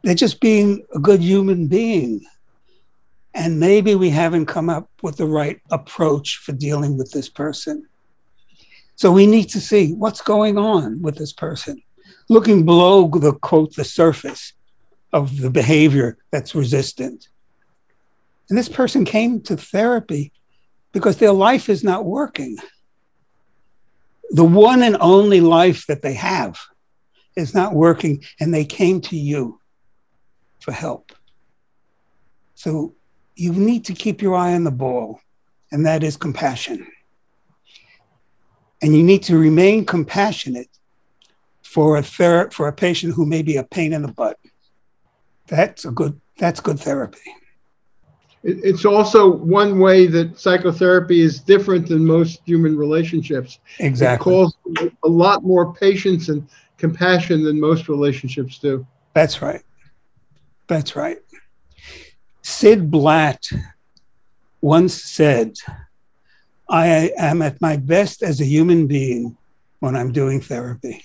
They're 0.02 0.14
just 0.14 0.40
being 0.40 0.84
a 0.94 0.98
good 0.98 1.22
human 1.22 1.66
being. 1.66 2.24
And 3.34 3.60
maybe 3.60 3.94
we 3.94 4.10
haven't 4.10 4.46
come 4.46 4.68
up 4.68 4.88
with 5.02 5.16
the 5.16 5.26
right 5.26 5.60
approach 5.70 6.38
for 6.38 6.52
dealing 6.52 6.96
with 6.96 7.12
this 7.12 7.28
person. 7.28 7.86
So 8.96 9.12
we 9.12 9.26
need 9.26 9.44
to 9.50 9.60
see 9.60 9.92
what's 9.92 10.20
going 10.20 10.58
on 10.58 11.02
with 11.02 11.16
this 11.16 11.32
person, 11.32 11.80
looking 12.28 12.64
below 12.64 13.06
the 13.06 13.32
quote, 13.32 13.76
the 13.76 13.84
surface 13.84 14.54
of 15.12 15.40
the 15.40 15.50
behavior 15.50 16.18
that's 16.32 16.54
resistant. 16.54 17.28
And 18.48 18.58
this 18.58 18.68
person 18.68 19.04
came 19.04 19.40
to 19.42 19.56
therapy 19.56 20.32
because 20.92 21.18
their 21.18 21.32
life 21.32 21.68
is 21.68 21.84
not 21.84 22.04
working. 22.04 22.56
The 24.30 24.44
one 24.44 24.82
and 24.82 24.96
only 25.00 25.40
life 25.40 25.86
that 25.86 26.02
they 26.02 26.14
have 26.14 26.58
is 27.36 27.54
not 27.54 27.74
working, 27.74 28.24
and 28.40 28.52
they 28.52 28.64
came 28.64 29.00
to 29.02 29.16
you 29.16 29.60
for 30.60 30.72
help. 30.72 31.12
So 32.54 32.94
you 33.36 33.52
need 33.52 33.84
to 33.86 33.94
keep 33.94 34.20
your 34.20 34.34
eye 34.34 34.54
on 34.54 34.64
the 34.64 34.70
ball, 34.70 35.20
and 35.70 35.86
that 35.86 36.02
is 36.02 36.16
compassion. 36.16 36.86
And 38.82 38.94
you 38.94 39.02
need 39.02 39.22
to 39.24 39.38
remain 39.38 39.84
compassionate 39.84 40.68
for 41.62 41.96
a 41.96 42.02
ther- 42.02 42.50
for 42.50 42.66
a 42.66 42.72
patient 42.72 43.14
who 43.14 43.26
may 43.26 43.42
be 43.42 43.56
a 43.56 43.64
pain 43.64 43.92
in 43.92 44.02
the 44.02 44.12
butt. 44.12 44.38
That's 45.46 45.84
a 45.84 45.90
good 45.90 46.20
that's 46.38 46.60
good 46.60 46.80
therapy. 46.80 47.20
It's 48.48 48.86
also 48.86 49.30
one 49.30 49.78
way 49.78 50.06
that 50.06 50.38
psychotherapy 50.38 51.20
is 51.20 51.40
different 51.40 51.88
than 51.88 52.04
most 52.04 52.40
human 52.46 52.78
relationships. 52.78 53.58
Exactly. 53.78 54.32
It 54.32 54.36
calls 54.36 54.56
a 55.04 55.08
lot 55.08 55.44
more 55.44 55.74
patience 55.74 56.30
and 56.30 56.48
compassion 56.78 57.42
than 57.44 57.60
most 57.60 57.88
relationships 57.88 58.58
do. 58.58 58.86
That's 59.12 59.42
right. 59.42 59.62
That's 60.66 60.96
right. 60.96 61.18
Sid 62.40 62.90
Blatt 62.90 63.50
once 64.62 65.02
said, 65.02 65.54
I 66.70 67.12
am 67.18 67.42
at 67.42 67.60
my 67.60 67.76
best 67.76 68.22
as 68.22 68.40
a 68.40 68.46
human 68.46 68.86
being 68.86 69.36
when 69.80 69.94
I'm 69.94 70.12
doing 70.12 70.40
therapy. 70.40 71.04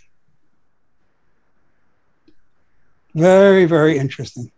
Very, 3.13 3.65
very 3.65 3.97
interesting. 3.97 4.49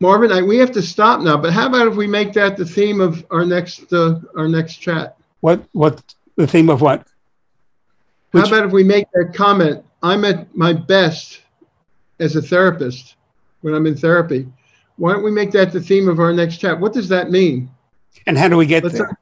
Marvin, 0.00 0.32
I, 0.32 0.42
we 0.42 0.56
have 0.56 0.72
to 0.72 0.82
stop 0.82 1.20
now. 1.20 1.36
But 1.36 1.52
how 1.52 1.66
about 1.66 1.86
if 1.86 1.94
we 1.94 2.06
make 2.06 2.32
that 2.32 2.56
the 2.56 2.64
theme 2.64 3.00
of 3.00 3.24
our 3.30 3.44
next 3.44 3.92
uh, 3.92 4.20
our 4.36 4.48
next 4.48 4.76
chat? 4.76 5.16
What 5.40 5.62
what 5.72 6.02
the 6.36 6.46
theme 6.46 6.70
of 6.70 6.80
what? 6.80 7.06
Which, 8.32 8.48
how 8.48 8.54
about 8.54 8.66
if 8.66 8.72
we 8.72 8.82
make 8.82 9.06
that 9.12 9.34
comment? 9.34 9.84
I'm 10.02 10.24
at 10.24 10.54
my 10.56 10.72
best 10.72 11.42
as 12.18 12.36
a 12.36 12.42
therapist 12.42 13.16
when 13.60 13.74
I'm 13.74 13.86
in 13.86 13.96
therapy. 13.96 14.48
Why 14.96 15.12
don't 15.12 15.22
we 15.22 15.30
make 15.30 15.50
that 15.52 15.72
the 15.72 15.80
theme 15.80 16.08
of 16.08 16.18
our 16.18 16.32
next 16.32 16.58
chat? 16.58 16.78
What 16.78 16.92
does 16.92 17.08
that 17.08 17.30
mean? 17.30 17.70
And 18.26 18.36
how 18.38 18.48
do 18.48 18.56
we 18.56 18.66
get 18.66 18.84
Let's 18.84 18.98
there? 18.98 19.18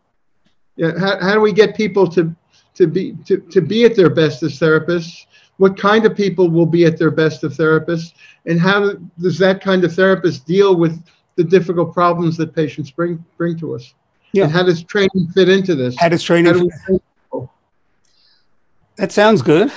yeah, 0.76 0.92
how, 0.98 1.20
how 1.20 1.34
do 1.34 1.40
we 1.40 1.52
get 1.52 1.76
people 1.76 2.06
to 2.08 2.34
to 2.74 2.86
be 2.86 3.16
to, 3.26 3.38
to 3.38 3.60
be 3.60 3.84
at 3.84 3.96
their 3.96 4.10
best 4.10 4.42
as 4.44 4.58
therapists? 4.58 5.26
What 5.58 5.76
kind 5.76 6.06
of 6.06 6.16
people 6.16 6.48
will 6.48 6.66
be 6.66 6.84
at 6.86 6.98
their 6.98 7.10
best 7.10 7.44
as 7.44 7.56
therapists? 7.56 8.14
and 8.46 8.58
how 8.58 8.94
does 9.20 9.38
that 9.38 9.60
kind 9.60 9.84
of 9.84 9.94
therapist 9.94 10.46
deal 10.46 10.74
with 10.74 11.04
the 11.36 11.44
difficult 11.44 11.92
problems 11.92 12.36
that 12.38 12.54
patients 12.54 12.90
bring 12.90 13.24
bring 13.36 13.56
to 13.58 13.74
us? 13.74 13.94
Yeah. 14.32 14.44
And 14.44 14.52
how 14.52 14.62
does 14.62 14.82
training 14.82 15.28
fit 15.34 15.48
into 15.48 15.74
this? 15.74 15.96
How 15.98 16.08
does 16.08 16.22
training? 16.22 16.70
How 16.86 17.50
that 18.96 19.12
sounds 19.12 19.42
good. 19.42 19.70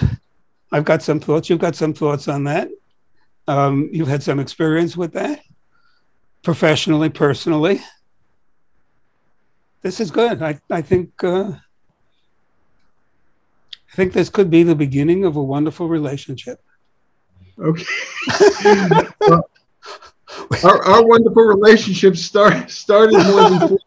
I've 0.72 0.86
got 0.86 1.04
some 1.04 1.20
thoughts. 1.20 1.50
You've 1.50 1.60
got 1.60 1.76
some 1.76 1.94
thoughts 1.94 2.28
on 2.28 2.46
that. 2.46 2.70
Um, 3.48 3.89
you've 3.91 4.08
had 4.08 4.24
some 4.24 4.39
experience 4.39 4.98
with 4.98 5.13
that, 5.13 5.41
professionally, 6.44 7.10
personally. 7.10 7.82
this 9.82 10.00
is 10.00 10.10
good. 10.12 10.41
I, 10.41 10.60
I 10.70 10.82
think 10.82 11.24
uh, 11.24 11.54
I 13.92 13.96
think 13.96 14.14
this 14.14 14.30
could 14.30 14.50
be 14.50 14.64
the 14.64 14.76
beginning 14.76 15.26
of 15.26 15.36
a 15.36 15.44
wonderful 15.44 15.88
relationship. 15.88 16.62
Okay. 17.60 17.84
well, 19.20 19.50
our, 20.64 20.84
our 20.84 21.06
wonderful 21.06 21.44
relationship 21.44 22.16
start, 22.16 22.72
started 22.72 23.18
more 23.18 23.50
than 23.50 23.60
40, 23.60 23.78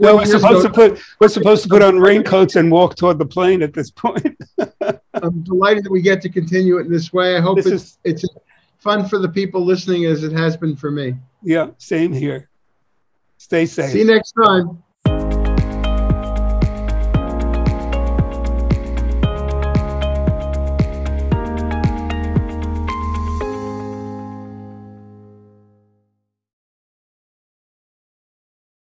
no, 0.00 0.16
we're 0.16 0.26
supposed 0.26 0.66
ago. 0.66 0.68
to 0.68 0.70
put 0.70 1.02
we're 1.20 1.28
supposed 1.28 1.62
to 1.62 1.68
put 1.68 1.82
on 1.82 1.98
raincoats 1.98 2.56
and 2.56 2.70
walk 2.70 2.96
toward 2.96 3.18
the 3.18 3.26
plane 3.26 3.62
at 3.62 3.72
this 3.72 3.90
point. 3.90 4.36
I'm 5.14 5.42
delighted 5.42 5.84
that 5.84 5.92
we 5.92 6.02
get 6.02 6.20
to 6.22 6.28
continue 6.28 6.78
it 6.78 6.86
in 6.86 6.92
this 6.92 7.12
way. 7.12 7.36
I 7.36 7.40
hope 7.40 7.56
this 7.56 7.66
it's 7.66 7.82
is, 7.82 7.98
it's 8.04 8.24
fun 8.78 9.08
for 9.08 9.18
the 9.18 9.28
people 9.28 9.64
listening 9.64 10.06
as 10.06 10.24
it 10.24 10.32
has 10.32 10.56
been 10.56 10.76
for 10.76 10.90
me. 10.90 11.14
Yeah, 11.42 11.68
same 11.78 12.12
here. 12.12 12.48
Stay 13.38 13.66
safe. 13.66 13.92
See 13.92 14.00
you 14.00 14.06
next 14.06 14.32
time. 14.32 14.82